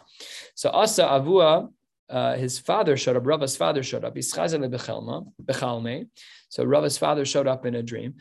[0.54, 1.68] So asa avua.
[2.12, 3.26] Uh, his father showed up.
[3.26, 4.14] Rava's father showed up.
[6.48, 8.14] So Rava's father showed up in a dream.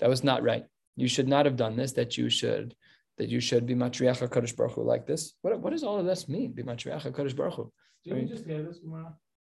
[0.00, 0.64] That was not right.
[0.96, 1.92] You should not have done this.
[1.92, 2.74] That you should
[3.18, 5.34] that you should be matriach HaKadosh Baruch Hu like this.
[5.42, 6.52] What, what does all of this mean?
[6.52, 7.72] Be matriach HaKadosh Baruch Hu.
[8.04, 9.14] Did you just hear this Gemara?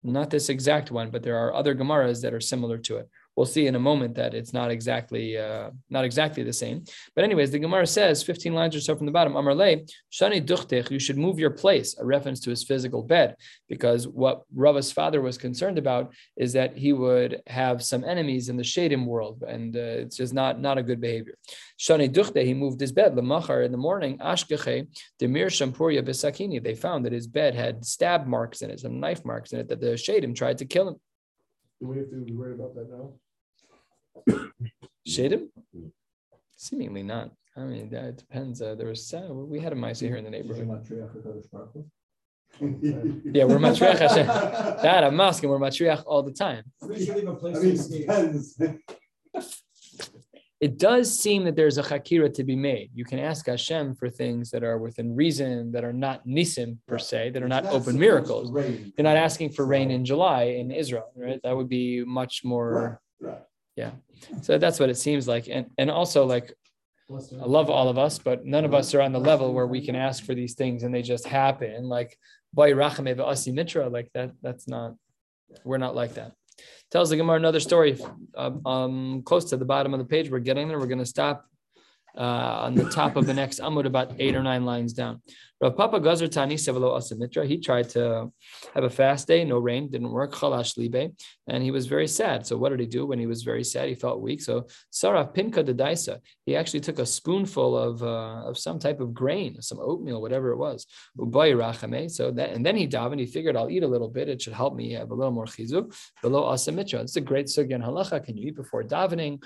[0.04, 3.08] Not this exact one, but there are other Gemaras that are similar to it.
[3.38, 6.82] We'll see in a moment that it's not exactly uh, not exactly the same.
[7.14, 9.76] But anyways, the Gemara says 15 lines or so from the bottom, Amar Le,
[10.10, 13.36] Shani Duchtech, you should move your place, a reference to his physical bed,
[13.68, 18.56] because what Rava's father was concerned about is that he would have some enemies in
[18.56, 21.34] the Shadim world, and uh, it's just not, not a good behavior.
[21.78, 23.14] Shani Duchte, he moved his bed.
[23.14, 24.88] Lamachar in the morning, Ashkeche,
[25.22, 26.60] Demir Shampuria Besakini.
[26.60, 29.68] They found that his bed had stab marks in it, some knife marks in it,
[29.68, 30.96] that the Shadim tried to kill him.
[31.80, 33.12] Do we have to be worried about that now?
[35.06, 35.48] Shadim?
[36.56, 37.30] Seemingly not.
[37.56, 38.62] I mean, that depends.
[38.62, 40.68] Uh, there was uh, we had a mice here in the neighborhood.
[42.60, 44.26] Yeah, we're matriach Hashem.
[44.26, 45.50] That I'm asking.
[45.50, 46.64] We're matriach all the time.
[46.88, 48.06] We should leave a I place mean, to it escape.
[48.06, 48.60] depends.
[50.60, 52.90] It does seem that there's a chakira to be made.
[52.92, 56.98] You can ask Hashem for things that are within reason, that are not nisim per
[56.98, 58.50] se, that are not open miracles.
[58.50, 58.92] rain.
[58.96, 61.38] You're not asking for rain in July in Israel, right?
[61.44, 63.00] That would be much more.
[64.32, 64.44] Right.
[64.44, 66.52] So that's what it seems like, and and also like
[67.10, 69.84] I love all of us, but none of us are on the level where we
[69.84, 71.88] can ask for these things and they just happen.
[71.88, 72.18] Like
[72.54, 74.32] Asi Mitra, like that.
[74.42, 74.94] That's not.
[75.64, 76.32] We're not like that.
[76.90, 77.98] Tells the Gemara another story.
[78.36, 80.78] Um, um, close to the bottom of the page, we're getting there.
[80.78, 81.46] We're going to stop
[82.18, 85.22] uh, on the top of the next Amud, about eight or nine lines down.
[85.60, 87.44] Rav Papa Gazar Tani Sevelo Asamitra.
[87.44, 88.30] He tried to
[88.74, 90.32] have a fast day, no rain, didn't work.
[90.32, 91.12] Chalash libe,
[91.48, 92.46] and he was very sad.
[92.46, 93.88] So what did he do when he was very sad?
[93.88, 94.40] He felt weak.
[94.40, 96.20] So Sarah Pinka de Daisa.
[96.46, 100.52] He actually took a spoonful of uh, of some type of grain, some oatmeal, whatever
[100.52, 100.86] it was.
[101.18, 102.08] Ubay rachame.
[102.08, 103.18] So that and then he davened.
[103.18, 104.28] He figured I'll eat a little bit.
[104.28, 105.92] It should help me have a little more chizuk.
[106.22, 107.00] Below asamitra.
[107.00, 108.24] It's a great sugya in halacha.
[108.24, 109.42] Can you eat before davening?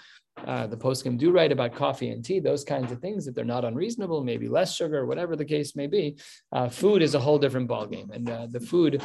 [0.47, 3.45] Uh, the poskim do write about coffee and tea, those kinds of things that they're
[3.45, 6.17] not unreasonable, maybe less sugar, whatever the case may be.
[6.53, 9.03] Uh, food is a whole different ballgame, and uh, the food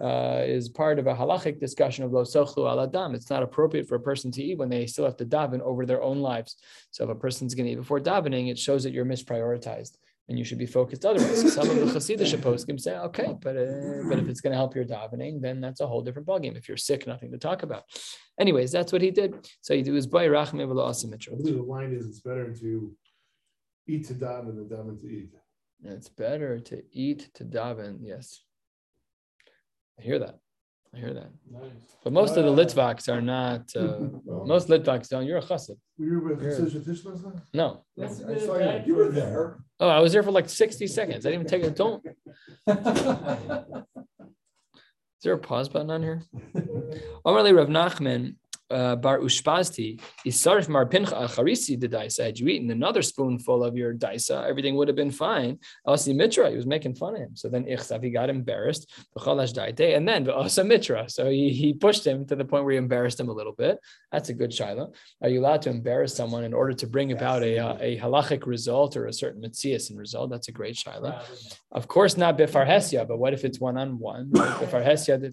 [0.00, 3.14] uh, is part of a halachic discussion of lo sochlu al adam.
[3.14, 5.84] It's not appropriate for a person to eat when they still have to daven over
[5.84, 6.56] their own lives.
[6.90, 9.96] So if a person's going to eat before davening, it shows that you're misprioritized
[10.28, 11.52] and you should be focused otherwise.
[11.52, 14.76] Some of the Hasidic poskim say, okay, but uh, but if it's going to help
[14.76, 16.56] your davening, then that's a whole different ballgame.
[16.56, 17.84] If you're sick, nothing to talk about.
[18.38, 19.48] Anyways, that's what he did.
[19.60, 21.36] So he was by rachme v'lo I asimitra.
[21.36, 22.92] believe the line is it's better to
[23.86, 25.34] eat to daven than daven to eat.
[25.84, 27.98] It's better to eat to daven.
[28.02, 28.42] Yes,
[29.98, 30.38] I hear that.
[30.94, 31.30] I hear that.
[31.50, 31.70] Nice.
[32.02, 33.62] But most of the Uh, Litvaks are not.
[33.76, 34.08] Uh,
[34.46, 35.26] most Litvaks don't.
[35.26, 35.76] You're a chassid.
[35.98, 36.52] Were you with Here.
[36.52, 37.34] Chassidus Tish last night?
[37.52, 37.84] No.
[37.96, 38.82] That's I saw you.
[38.86, 39.58] You were there.
[39.80, 41.26] Oh, I was there for like 60 seconds.
[41.26, 42.02] I didn't even take a don't.
[45.18, 46.22] Is there a pause button on here?
[47.26, 48.36] Omerle Rav Nachman
[48.70, 52.24] uh, Bar Ushpazti Isarif Mar Pincha Acharisi the daisa.
[52.24, 55.58] Had you eaten another spoonful of your daisa, everything would have been fine.
[55.86, 57.36] Asi Mitra, he was making fun of him.
[57.36, 58.90] So then Ichsav, he got embarrassed.
[59.16, 61.08] And then Asa Mitra.
[61.08, 63.78] So he, he pushed him to the point where he embarrassed him a little bit.
[64.12, 64.94] That's a good shaila.
[65.22, 68.46] Are you allowed to embarrass someone in order to bring about a, uh, a halachic
[68.46, 70.30] result or a certain mitzias result?
[70.30, 71.22] That's a great shaila.
[71.72, 74.30] Of course, not bifarhesia, but what if it's one on one?
[74.30, 75.32] Bifarhesia,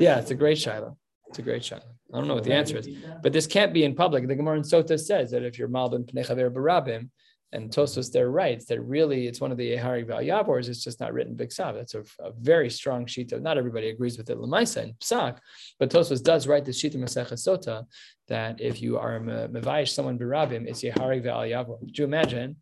[0.00, 0.96] yeah, it's a great shaila.
[1.28, 1.84] It's a great shot.
[2.12, 2.88] I don't know what the answer is,
[3.22, 4.26] but this can't be in public.
[4.26, 7.10] The Gemara in Sota says that if you're malbim pnechaver barabim,
[7.52, 11.14] and Tosfos there writes that really it's one of the Ehari Valyavors, it's just not
[11.14, 11.74] written Biksav.
[11.74, 15.38] That's a, a very strong sheet of, not everybody agrees with it, Lamaisa and Psak,
[15.78, 17.86] but Tosfos does write the sheet of Masech Sota
[18.28, 21.80] that if you are Mevayish someone barabim, it's Ehari Valyavor.
[21.80, 22.56] Would you imagine?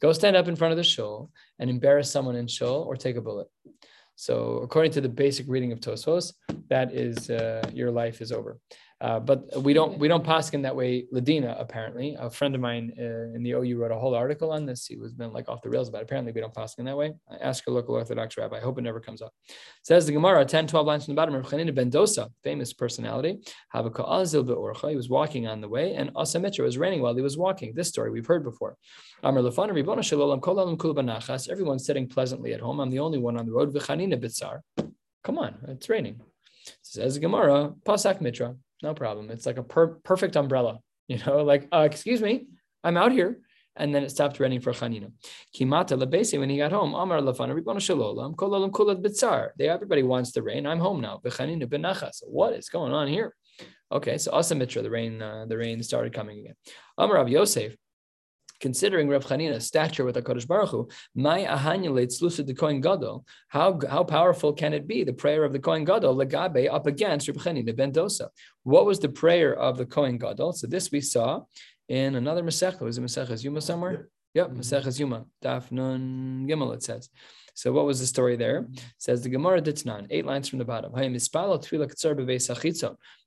[0.00, 3.16] Go stand up in front of the shul and embarrass someone in shul or take
[3.16, 3.48] a bullet.
[4.16, 6.32] So according to the basic reading of Tosfos,
[6.68, 8.58] that is uh, your life is over.
[9.02, 11.04] Uh, but we don't we don't paskin that way.
[11.12, 14.64] Ladina apparently, a friend of mine uh, in the OU wrote a whole article on
[14.64, 14.86] this.
[14.86, 16.02] He was been like off the rails about.
[16.02, 16.04] It.
[16.04, 17.12] Apparently, we don't paskin that way.
[17.28, 18.58] I asked a local Orthodox rabbi.
[18.58, 19.34] I hope it never comes up.
[19.82, 21.34] Says the Gemara, 10, 12 lines from the bottom.
[21.34, 23.40] Rav Chanina ben Dosa, famous personality,
[23.74, 24.90] Havaka Azil be'orcha.
[24.90, 27.74] He was walking on the way, and Asamitra was raining while he was walking.
[27.74, 28.76] This story we've heard before.
[29.24, 31.48] Amr lefana ribona shalom kol alam kul banachas.
[31.48, 32.78] Everyone's sitting pleasantly at home.
[32.78, 33.74] I'm the only one on the road.
[33.74, 34.60] V'chanina bitzar.
[35.24, 36.20] Come on, it's raining.
[36.82, 38.54] Says the Gemara, pasak mitra.
[38.82, 39.30] No problem.
[39.30, 40.80] It's like a per- perfect umbrella.
[41.08, 42.46] You know, like uh, excuse me,
[42.84, 43.40] I'm out here.
[43.74, 45.10] And then it stopped raining for Chanina.
[45.54, 46.94] Kimata lebesi when he got home.
[46.94, 49.50] Amar lafana ribona shalolam kol alam kulat bitzar.
[49.58, 50.66] They everybody wants the rain.
[50.66, 51.20] I'm home now.
[51.22, 52.22] V'chanina benachas.
[52.26, 53.34] What is going on here?
[53.90, 56.54] Okay, so Asamitra, the rain, uh, the rain started coming again.
[56.96, 57.76] Amar Rav Yosef,
[58.62, 63.78] considering Rav Chanina's stature with HaKadosh Baruch Hu, my ahanyulates lucid the Kohen Gadol, how,
[63.90, 67.36] how powerful can it be, the prayer of the Kohen Gadol, legabe, up against Rav
[67.36, 68.28] Chanina ben Dosa?
[68.62, 70.54] What was the prayer of the Kohen Gadol?
[70.54, 71.42] So this we saw
[71.88, 72.80] in another Masechah.
[72.80, 74.08] Was it Masechah Yuma somewhere?
[74.34, 74.52] Yep.
[74.52, 76.74] Maseches Yuma, Daf Nun Gimel.
[76.74, 77.10] It says.
[77.54, 78.66] So what was the story there?
[78.98, 80.92] says the Gemara Ditznan, eight lines from the bottom.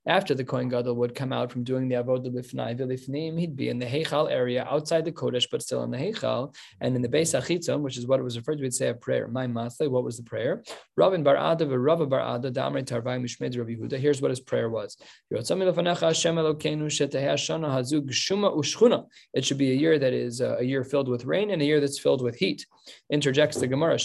[0.07, 3.69] After the Kohen Gadol would come out from doing the avodah lifnai v'lifnim, he'd be
[3.69, 7.09] in the Heichal area outside the Kodesh, but still in the Heichal, and in the
[7.09, 9.28] Beis Hachitzon, which is what it was referred to, we'd say a prayer.
[9.28, 10.63] My Masle, what was the prayer?
[10.95, 13.99] Ravin bar bar tarvai mishmed.
[13.99, 14.95] Here's what his prayer was.
[19.34, 21.65] It should be a year that is uh, a year filled with rain and a
[21.65, 22.67] year that's filled with heat.
[23.11, 23.97] Interjects the Gemara,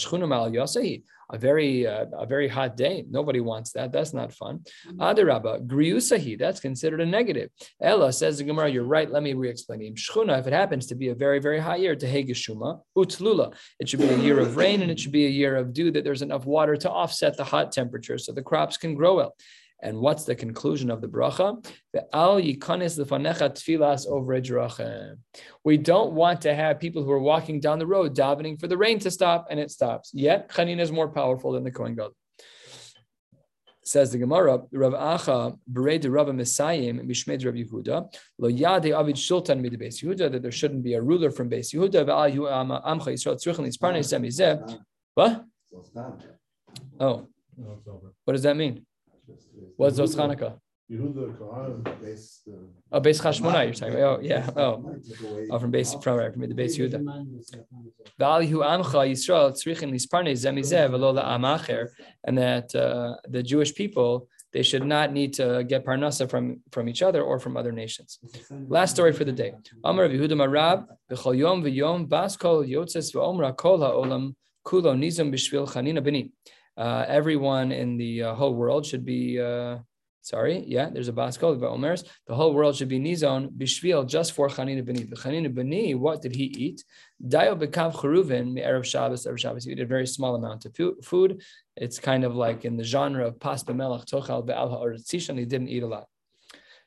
[1.33, 3.05] A very uh, a very hot day.
[3.09, 3.93] Nobody wants that.
[3.93, 4.65] That's not fun.
[4.97, 6.37] Adarabba, griusahi.
[6.37, 7.51] That's considered a negative.
[7.81, 9.09] Ella says the Gemara, you're right.
[9.09, 9.95] Let me re-explain.
[9.95, 13.53] Shchuna, if it happens to be a very very hot year, tehegeshuma utlula.
[13.79, 15.93] It should be a year of rain and it should be a year of dew
[15.93, 19.37] that there's enough water to offset the hot temperature so the crops can grow well.
[19.83, 21.65] And what's the conclusion of the bracha?
[21.93, 24.07] The al tfilas
[25.65, 28.77] We don't want to have people who are walking down the road davening for the
[28.77, 30.11] rain to stop, and it stops.
[30.13, 32.15] Yet Chanina is more powerful than the Kohen Gadol.
[33.83, 39.61] Says the Gemara, Rav Acha bered Rav Messiahim Mishmed Rav Yehuda lo yade avid shultan
[39.61, 43.09] mid Beis Yehuda that there shouldn't be a ruler from Beis Yehuda ve'al yu amcha
[43.09, 44.79] Yisrael tzrichen lisparnei semizeh.
[45.15, 45.45] What?
[47.01, 47.27] Oh,
[47.87, 48.13] over.
[48.25, 48.87] what does that mean?
[49.77, 50.59] What's Zos Chanukah?
[50.91, 52.01] Yehuda Kohanim.
[52.03, 53.67] Base, the- Oh, Beis Chashmonai.
[53.67, 54.19] You're talking about.
[54.19, 54.51] Oh, yeah.
[54.57, 54.97] Oh,
[55.51, 57.01] oh, from base from right, from the Beis Yehuda.
[58.19, 61.89] V'al hu amcha Yisrael tzrichen lisparnei zemizeh v'lo la'amacher,
[62.25, 66.89] and that uh, the Jewish people they should not need to get parnasa from from
[66.89, 68.19] each other or from other nations.
[68.51, 69.53] Last story for the day.
[69.85, 70.87] Amar Yehuda Marab
[71.37, 74.35] yom v'yom bas kol yotzes v'omra kol ha'olam
[74.67, 76.33] kulo nizam b'shvil chanina b'ni.
[76.81, 79.23] Uh, everyone in the uh, whole world should be.
[79.39, 79.79] Uh,
[80.23, 82.07] Sorry, yeah, there's a bas kol v'omers.
[82.27, 85.09] The whole world should be nizon b'shvil just for chanina b'ni.
[85.09, 86.85] The chanina b'ni, what did he eat?
[87.27, 89.65] Dayo b'kav cheruvin erev Shabbos erev Shabbos.
[89.65, 90.77] He ate a very small amount of
[91.11, 91.43] food.
[91.75, 95.11] It's kind of like in the genre of pas b'melach tochal be'al ha'aretz.
[95.11, 96.07] He didn't eat a lot.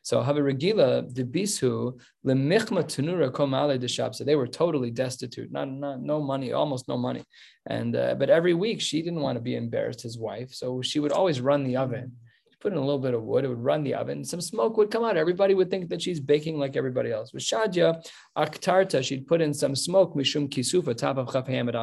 [0.04, 6.02] So Havaragila, the bisu, lemichma tenura komale de So they were totally destitute, not, not
[6.02, 7.24] no money, almost no money.
[7.68, 10.54] And uh, but every week she didn't want to be embarrassed, his wife.
[10.54, 12.12] So she would always run the oven.
[12.52, 14.76] She put in a little bit of wood, it would run the oven, some smoke
[14.76, 15.16] would come out.
[15.16, 17.32] Everybody would think that she's baking like everybody else.
[17.32, 18.06] With Shadya,
[18.38, 21.76] Aktarta, she'd put in some smoke, Mishum Kisufa, top of Chaf Hamid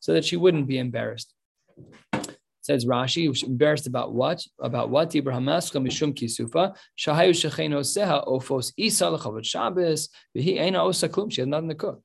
[0.00, 1.34] so that she wouldn't be embarrassed.
[2.66, 4.44] Says Rashi, embarrassed about what?
[4.58, 5.14] About what?
[5.14, 11.08] Ibrahim Mishum Kisufa, Shahayu Shecheno Seha, Ofos Isa Lechavot Shabbos, Vihi Eina Osa.
[11.30, 12.02] She had nothing to cook.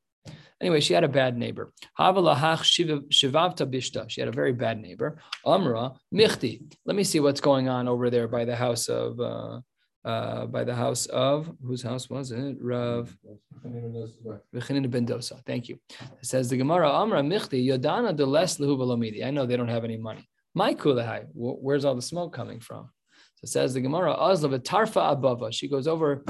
[0.62, 1.74] Anyway, she had a bad neighbor.
[2.00, 4.08] Shivavta Bishta.
[4.08, 5.18] She had a very bad neighbor.
[5.44, 6.62] Amra Michti.
[6.86, 9.62] Let me see what's going on over there by the house of uh,
[10.06, 12.58] uh, by the house of whose house was it?
[12.62, 13.16] Rav
[13.64, 15.44] ben Dosa.
[15.48, 15.80] Thank you.
[16.22, 19.26] It says the Gemara Amra Michti Yodana de Les Lehubalomidi.
[19.26, 20.28] I know they don't have any money.
[20.54, 21.26] My kulahai.
[21.34, 22.90] Where's all the smoke coming from?
[23.36, 25.54] So it says the Gemara Azla Tarfa Abava.
[25.54, 26.24] She goes over.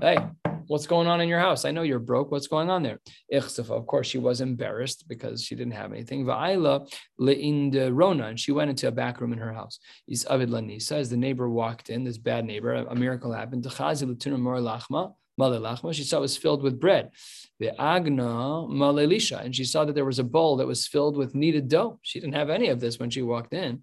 [0.00, 0.18] Hey,
[0.66, 1.64] what's going on in your house?
[1.64, 2.30] I know you're broke.
[2.30, 2.98] What's going on there?
[3.32, 6.24] Ichsafa, of course, she was embarrassed because she didn't have anything.
[6.24, 6.90] Va'ila
[7.20, 9.78] le'inda rona, and she went into a back room in her house.
[10.08, 13.64] Is avid lanisa, as the neighbor walked in, this bad neighbor, a, miracle happened.
[15.38, 15.94] Male lachma.
[15.94, 17.10] She saw it was filled with bread.
[17.60, 21.34] The agna malelisha, and she saw that there was a bowl that was filled with
[21.34, 22.00] kneaded dough.
[22.02, 23.82] She didn't have any of this when she walked in.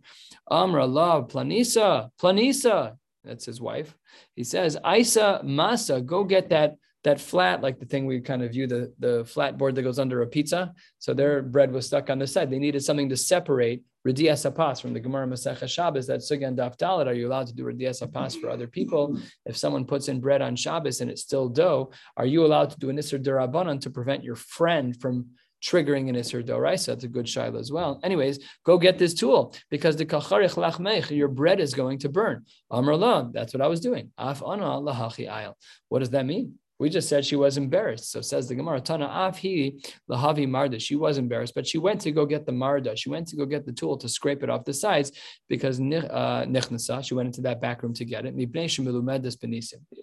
[0.50, 2.98] Amra la planisa, planisa.
[3.24, 3.96] That's his wife.
[4.36, 8.52] He says, Isa masa, go get that that flat, like the thing we kind of
[8.52, 10.74] view the, the flat board that goes under a pizza.
[11.00, 12.52] So their bread was stuck on the side.
[12.52, 16.08] They needed something to separate Radias Apas from the Gemara Masech Shabbos.
[16.08, 17.08] That Sugan Daf Dalit.
[17.08, 19.20] Are you allowed to do Radias Apas for other people?
[19.46, 22.80] If someone puts in bread on Shabbos and it's still dough, are you allowed to
[22.80, 25.28] do an Isser Durabanan to prevent your friend from
[25.64, 26.88] triggering an Isser Doraisa?
[26.88, 28.00] That's a good shaila as well.
[28.04, 32.46] Anyways, go get this tool because the Kacharich Lachmech, your bread is going to burn.
[32.72, 34.12] Amrullah, that's what I was doing.
[34.18, 35.54] Af ana lahachi.
[35.90, 36.56] What does that mean?
[36.82, 38.10] We just said she was embarrassed.
[38.12, 40.80] So says the Gemara, Tana Afhi Lahavi Marda.
[40.80, 42.96] She was embarrassed, but she went to go get the Marda.
[42.96, 45.12] She went to go get the tool to scrape it off the sides
[45.48, 48.36] because Nichnasa, uh, she went into that back room to get it.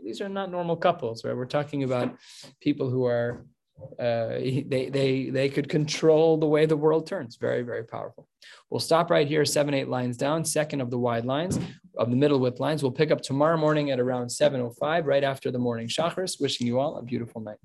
[0.04, 1.36] These are not normal couples, right?
[1.36, 2.16] We're talking about
[2.60, 3.44] people who are
[3.98, 7.36] uh, they they they could control the way the world turns.
[7.36, 8.28] Very very powerful.
[8.70, 11.58] We'll stop right here, seven eight lines down, second of the wide lines
[11.98, 12.82] of the middle width lines.
[12.82, 16.40] We'll pick up tomorrow morning at around seven oh five, right after the morning shacharis.
[16.40, 17.58] Wishing you all a beautiful night.